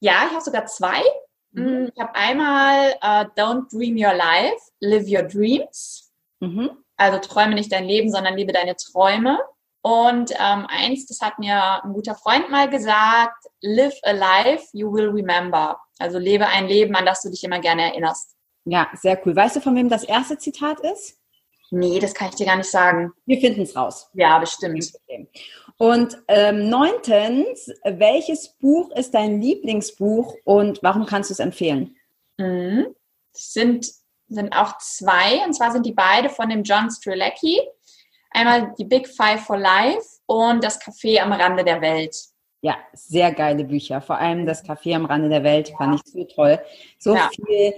Ja, 0.00 0.24
ich 0.24 0.32
habe 0.32 0.40
sogar 0.40 0.64
zwei. 0.64 1.02
Mhm. 1.50 1.64
Mm, 1.64 1.90
ich 1.94 2.02
habe 2.02 2.14
einmal 2.14 2.94
uh, 3.02 3.28
Don't 3.38 3.70
dream 3.70 3.98
your 3.98 4.14
life, 4.14 4.62
live 4.80 5.06
your 5.06 5.24
dreams. 5.24 6.10
Mhm. 6.40 6.70
Also 6.96 7.18
träume 7.18 7.54
nicht 7.54 7.70
dein 7.70 7.84
Leben, 7.84 8.10
sondern 8.10 8.34
lebe 8.34 8.54
deine 8.54 8.76
Träume. 8.76 9.40
Und 9.82 10.30
ähm, 10.30 10.66
eins, 10.70 11.04
das 11.04 11.20
hat 11.20 11.38
mir 11.38 11.84
ein 11.84 11.92
guter 11.92 12.14
Freund 12.14 12.48
mal 12.48 12.70
gesagt, 12.70 13.44
live 13.60 13.98
a 14.04 14.12
life 14.12 14.66
you 14.72 14.90
will 14.90 15.10
remember. 15.10 15.78
Also 15.98 16.18
lebe 16.18 16.46
ein 16.46 16.68
Leben, 16.68 16.94
an 16.94 17.06
das 17.06 17.22
du 17.22 17.30
dich 17.30 17.42
immer 17.44 17.60
gerne 17.60 17.82
erinnerst. 17.82 18.36
Ja, 18.64 18.88
sehr 18.94 19.20
cool. 19.24 19.34
Weißt 19.34 19.56
du, 19.56 19.60
von 19.60 19.76
wem 19.76 19.88
das 19.88 20.04
erste 20.04 20.38
Zitat 20.38 20.80
ist? 20.80 21.18
Nee, 21.70 21.98
das 21.98 22.14
kann 22.14 22.28
ich 22.28 22.36
dir 22.36 22.46
gar 22.46 22.56
nicht 22.56 22.70
sagen. 22.70 23.12
Wir 23.24 23.40
finden 23.40 23.62
es 23.62 23.74
raus. 23.74 24.08
Ja, 24.14 24.38
bestimmt. 24.38 24.92
Und 25.78 26.18
ähm, 26.28 26.68
neuntens, 26.68 27.70
welches 27.84 28.48
Buch 28.58 28.90
ist 28.92 29.14
dein 29.14 29.40
Lieblingsbuch 29.40 30.34
und 30.44 30.80
warum 30.82 31.06
kannst 31.06 31.30
du 31.30 31.34
es 31.34 31.38
empfehlen? 31.38 31.96
Mhm. 32.38 32.94
Es 33.34 33.52
sind, 33.52 33.90
sind 34.28 34.52
auch 34.52 34.78
zwei, 34.78 35.44
und 35.44 35.54
zwar 35.54 35.72
sind 35.72 35.84
die 35.84 35.92
beide 35.92 36.28
von 36.28 36.48
dem 36.48 36.62
John 36.62 36.90
Strzelecki. 36.90 37.60
Einmal 38.30 38.74
die 38.78 38.84
Big 38.84 39.08
Five 39.08 39.44
for 39.44 39.58
Life 39.58 40.18
und 40.26 40.62
das 40.62 40.80
Café 40.80 41.20
am 41.20 41.32
Rande 41.32 41.64
der 41.64 41.80
Welt. 41.80 42.16
Ja, 42.66 42.74
sehr 42.94 43.30
geile 43.30 43.62
Bücher. 43.62 44.00
Vor 44.00 44.18
allem 44.18 44.44
das 44.44 44.64
Café 44.64 44.96
am 44.96 45.04
Rande 45.04 45.28
der 45.28 45.44
Welt 45.44 45.68
ja. 45.68 45.76
fand 45.76 45.94
ich 45.94 46.12
so 46.12 46.24
toll. 46.24 46.58
So 46.98 47.14
ja. 47.14 47.30
viel 47.32 47.74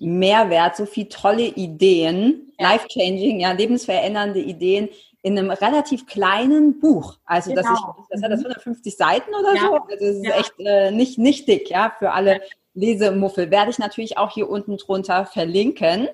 Mehrwert, 0.00 0.74
so 0.74 0.86
viel 0.86 1.08
tolle 1.08 1.44
Ideen, 1.44 2.52
ja. 2.58 2.72
life-changing, 2.72 3.38
ja, 3.38 3.52
lebensverändernde 3.52 4.40
Ideen 4.40 4.88
in 5.22 5.38
einem 5.38 5.52
relativ 5.52 6.06
kleinen 6.06 6.80
Buch. 6.80 7.18
Also 7.24 7.50
genau. 7.50 7.62
das, 7.62 7.70
ist, 7.70 7.86
das 8.10 8.22
hat 8.24 8.32
das 8.32 8.40
150 8.40 8.92
mhm. 8.92 8.96
Seiten 8.96 9.30
oder 9.36 9.56
so. 9.56 9.74
Also 9.74 10.04
es 10.04 10.16
ist 10.16 10.36
echt 10.36 10.54
äh, 10.58 10.90
nicht, 10.90 11.16
nicht 11.16 11.46
dick, 11.46 11.70
ja, 11.70 11.94
für 11.96 12.10
alle 12.10 12.40
Lesemuffel. 12.74 13.52
Werde 13.52 13.70
ich 13.70 13.78
natürlich 13.78 14.18
auch 14.18 14.32
hier 14.32 14.50
unten 14.50 14.78
drunter 14.78 15.26
verlinken. 15.26 16.08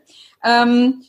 Ähm, 0.44 1.04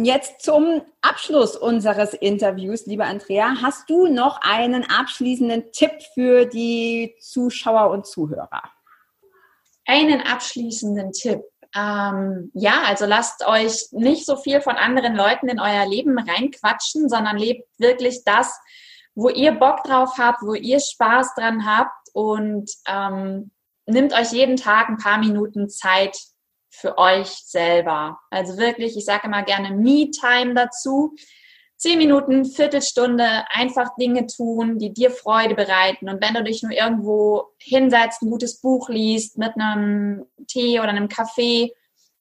Jetzt 0.00 0.42
zum 0.42 0.82
Abschluss 1.00 1.56
unseres 1.56 2.14
Interviews, 2.14 2.86
liebe 2.86 3.04
Andrea, 3.04 3.56
hast 3.60 3.90
du 3.90 4.06
noch 4.06 4.40
einen 4.42 4.84
abschließenden 4.88 5.72
Tipp 5.72 5.90
für 6.14 6.46
die 6.46 7.16
Zuschauer 7.18 7.90
und 7.90 8.06
Zuhörer? 8.06 8.62
Einen 9.84 10.20
abschließenden 10.20 11.10
Tipp. 11.10 11.42
Ähm, 11.74 12.52
ja, 12.54 12.82
also 12.86 13.06
lasst 13.06 13.44
euch 13.44 13.88
nicht 13.90 14.24
so 14.24 14.36
viel 14.36 14.60
von 14.60 14.76
anderen 14.76 15.16
Leuten 15.16 15.48
in 15.48 15.58
euer 15.58 15.84
Leben 15.84 16.16
reinquatschen, 16.16 17.08
sondern 17.08 17.36
lebt 17.36 17.68
wirklich 17.78 18.22
das, 18.24 18.56
wo 19.16 19.30
ihr 19.30 19.50
Bock 19.50 19.82
drauf 19.82 20.12
habt, 20.16 20.42
wo 20.42 20.54
ihr 20.54 20.78
Spaß 20.78 21.34
dran 21.34 21.66
habt 21.66 22.08
und 22.12 22.70
ähm, 22.86 23.50
nimmt 23.86 24.12
euch 24.12 24.30
jeden 24.30 24.56
Tag 24.56 24.90
ein 24.90 24.98
paar 24.98 25.18
Minuten 25.18 25.68
Zeit 25.68 26.16
für 26.80 26.98
euch 26.98 27.28
selber. 27.28 28.18
Also 28.30 28.56
wirklich, 28.58 28.96
ich 28.96 29.04
sage 29.04 29.26
immer 29.26 29.42
gerne 29.42 29.70
Me-Time 29.70 30.54
dazu. 30.54 31.14
Zehn 31.76 31.98
Minuten, 31.98 32.44
Viertelstunde, 32.44 33.44
einfach 33.50 33.94
Dinge 34.00 34.26
tun, 34.26 34.78
die 34.78 34.92
dir 34.92 35.10
Freude 35.10 35.54
bereiten. 35.54 36.08
Und 36.08 36.20
wenn 36.20 36.34
du 36.34 36.42
dich 36.42 36.62
nur 36.62 36.72
irgendwo 36.72 37.52
hinsetzt, 37.58 38.22
ein 38.22 38.30
gutes 38.30 38.60
Buch 38.60 38.88
liest, 38.88 39.38
mit 39.38 39.52
einem 39.54 40.26
Tee 40.48 40.80
oder 40.80 40.88
einem 40.88 41.08
Kaffee, 41.08 41.72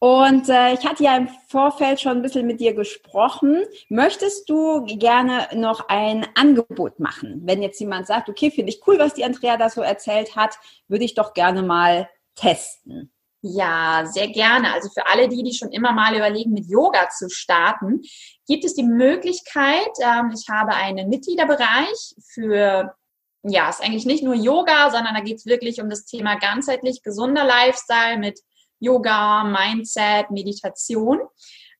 Und 0.00 0.48
äh, 0.48 0.72
ich 0.72 0.86
hatte 0.86 1.04
ja 1.04 1.14
im 1.14 1.28
Vorfeld 1.48 2.00
schon 2.00 2.16
ein 2.16 2.22
bisschen 2.22 2.46
mit 2.46 2.58
dir 2.58 2.72
gesprochen. 2.72 3.62
Möchtest 3.90 4.48
du 4.48 4.86
gerne 4.86 5.46
noch 5.54 5.88
ein 5.90 6.26
Angebot 6.34 6.98
machen? 6.98 7.42
Wenn 7.44 7.62
jetzt 7.62 7.78
jemand 7.80 8.06
sagt, 8.06 8.30
okay, 8.30 8.50
finde 8.50 8.72
ich 8.72 8.80
cool, 8.86 8.98
was 8.98 9.12
die 9.12 9.24
Andrea 9.24 9.58
da 9.58 9.68
so 9.68 9.82
erzählt 9.82 10.36
hat, 10.36 10.58
würde 10.88 11.04
ich 11.04 11.14
doch 11.14 11.34
gerne 11.34 11.62
mal 11.62 12.08
testen. 12.34 13.12
Ja, 13.42 14.06
sehr 14.06 14.28
gerne. 14.28 14.72
Also 14.72 14.88
für 14.88 15.06
alle 15.06 15.28
die, 15.28 15.42
die 15.42 15.52
schon 15.52 15.70
immer 15.70 15.92
mal 15.92 16.16
überlegen, 16.16 16.52
mit 16.52 16.70
Yoga 16.70 17.10
zu 17.10 17.28
starten, 17.28 18.00
gibt 18.46 18.64
es 18.64 18.74
die 18.74 18.84
Möglichkeit, 18.84 19.90
ähm, 20.02 20.32
ich 20.34 20.48
habe 20.48 20.72
einen 20.74 21.10
Mitgliederbereich 21.10 22.14
für, 22.32 22.94
ja, 23.42 23.68
ist 23.68 23.82
eigentlich 23.82 24.06
nicht 24.06 24.24
nur 24.24 24.34
Yoga, 24.34 24.90
sondern 24.90 25.14
da 25.14 25.20
geht 25.20 25.36
es 25.36 25.46
wirklich 25.46 25.80
um 25.82 25.90
das 25.90 26.06
Thema 26.06 26.36
ganzheitlich 26.36 27.02
gesunder 27.02 27.44
Lifestyle 27.44 28.18
mit 28.18 28.40
Yoga, 28.80 29.44
Mindset, 29.44 30.30
Meditation. 30.30 31.20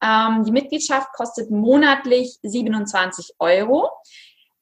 Ähm, 0.02 0.44
die 0.44 0.52
Mitgliedschaft 0.52 1.12
kostet 1.12 1.50
monatlich 1.50 2.38
27 2.42 3.34
Euro. 3.38 3.90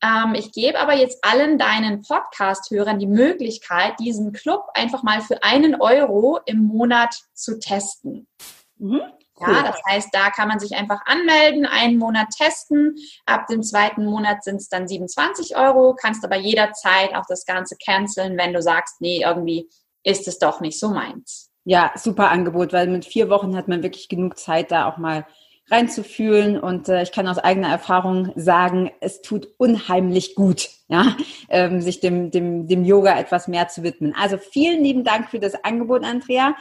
Ähm, 0.03 0.35
ich 0.35 0.53
gebe 0.53 0.79
aber 0.79 0.95
jetzt 0.95 1.25
allen 1.25 1.59
deinen 1.59 2.03
Podcast-Hörern 2.03 2.99
die 2.99 3.07
Möglichkeit, 3.07 3.99
diesen 3.99 4.33
Club 4.33 4.67
einfach 4.75 5.03
mal 5.03 5.21
für 5.21 5.43
einen 5.43 5.81
Euro 5.81 6.41
im 6.47 6.65
Monat 6.65 7.15
zu 7.35 7.59
testen. 7.59 8.29
Mhm. 8.77 9.03
Cool. 9.41 9.55
Ja, 9.55 9.63
das 9.63 9.81
heißt, 9.89 10.09
da 10.13 10.31
kann 10.31 10.49
man 10.49 10.59
sich 10.59 10.75
einfach 10.75 11.01
anmelden, 11.07 11.65
einen 11.65 11.97
Monat 11.97 12.29
testen. 12.37 12.97
Ab 13.25 13.47
dem 13.47 13.63
zweiten 13.63 14.05
Monat 14.05 14.43
sind 14.43 14.57
es 14.57 14.69
dann 14.69 14.89
27 14.89 15.57
Euro, 15.57 15.95
kannst 15.95 16.25
aber 16.25 16.37
jederzeit 16.37 17.15
auch 17.15 17.27
das 17.29 17.45
Ganze 17.45 17.77
canceln, 17.77 18.37
wenn 18.37 18.53
du 18.53 18.61
sagst, 18.61 19.01
nee, 19.01 19.23
irgendwie 19.23 19.69
ist 20.03 20.27
es 20.27 20.39
doch 20.39 20.61
nicht 20.61 20.81
so 20.81 20.89
meins. 20.89 21.48
Ja, 21.69 21.93
super 21.97 22.31
Angebot, 22.31 22.73
weil 22.73 22.87
mit 22.87 23.05
vier 23.05 23.29
Wochen 23.29 23.55
hat 23.55 23.69
man 23.69 23.83
wirklich 23.83 24.09
genug 24.09 24.39
Zeit, 24.39 24.71
da 24.71 24.89
auch 24.89 24.97
mal 24.97 25.27
reinzufühlen. 25.71 26.59
Und 26.59 26.89
äh, 26.89 27.03
ich 27.03 27.13
kann 27.13 27.29
aus 27.29 27.37
eigener 27.37 27.69
Erfahrung 27.69 28.33
sagen, 28.37 28.91
es 29.03 29.21
tut 29.21 29.49
unheimlich 29.59 30.35
gut, 30.35 30.71
ja, 30.89 31.15
ähm, 31.51 31.83
sich 31.83 32.01
dem, 32.01 32.31
dem, 32.31 32.67
dem 32.69 32.87
Yoga 32.87 33.19
etwas 33.19 33.49
mehr 33.49 33.69
zu 33.69 33.83
widmen. 33.83 34.15
Also 34.19 34.39
vielen 34.39 34.83
lieben 34.83 35.05
Dank 35.05 35.29
für 35.29 35.41
das 35.41 35.63
Angebot, 35.63 36.05
Andrea. 36.05 36.57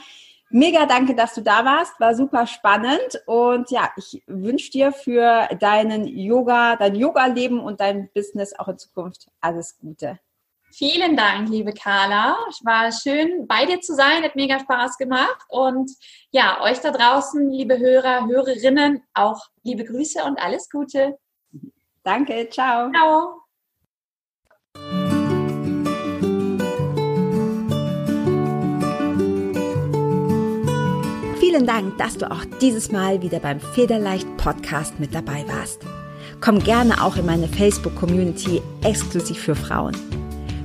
Mega 0.50 0.86
danke, 0.86 1.15
dass 1.15 1.34
du 1.34 1.41
da 1.41 1.63
warst. 1.63 1.98
War 2.02 2.13
super 2.13 2.46
spannend. 2.46 3.22
Und 3.28 3.72
ja, 3.72 3.89
ich 3.96 4.24
wünsche 4.28 4.72
dir 4.72 4.91
für 4.91 5.48
deinen 5.58 6.06
Yoga, 6.06 6.76
dein 6.76 6.96
Yoga-Leben 6.96 7.62
und 7.62 7.80
dein 7.80 8.10
Business 8.13 8.60
auch 8.60 8.67
in 8.67 8.78
Zukunft 8.78 9.30
alles 9.39 9.80
Gute. 9.80 10.20
Vielen 10.78 11.18
Dank, 11.18 11.50
liebe 11.50 11.74
Carla. 11.74 12.38
Es 12.48 12.63
war 12.63 12.92
schön, 12.92 13.48
bei 13.48 13.66
dir 13.66 13.82
zu 13.82 13.96
sein, 13.96 14.22
hat 14.22 14.36
mega 14.36 14.60
Spaß 14.60 15.00
gemacht. 15.00 15.42
Und 15.50 15.90
ja, 16.30 16.62
euch 16.62 16.78
da 16.82 16.92
draußen, 16.92 17.50
liebe 17.50 17.80
Hörer, 17.80 18.28
Hörerinnen, 18.28 19.02
auch 19.16 19.44
liebe 19.63 19.84
Grüße 19.84 20.24
und 20.24 20.40
alles 20.40 20.70
Gute. 20.70 21.18
Danke, 22.04 22.48
ciao. 22.52 22.92
Ciao. 22.92 23.42
Vielen 31.40 31.66
Dank, 31.66 31.98
dass 31.98 32.20
du 32.20 32.30
auch 32.30 32.46
dieses 32.62 32.92
Mal 32.92 33.24
wieder 33.24 33.40
beim 33.40 33.60
Federleicht 33.60 34.28
Podcast 34.38 35.00
mit 35.00 35.16
dabei 35.16 35.44
warst. 35.48 35.82
Komm 36.40 36.60
gerne 36.60 37.04
auch 37.04 37.16
in 37.16 37.26
meine 37.26 37.48
Facebook-Community 37.48 38.62
exklusiv 38.84 39.40
für 39.40 39.56
Frauen. 39.56 40.27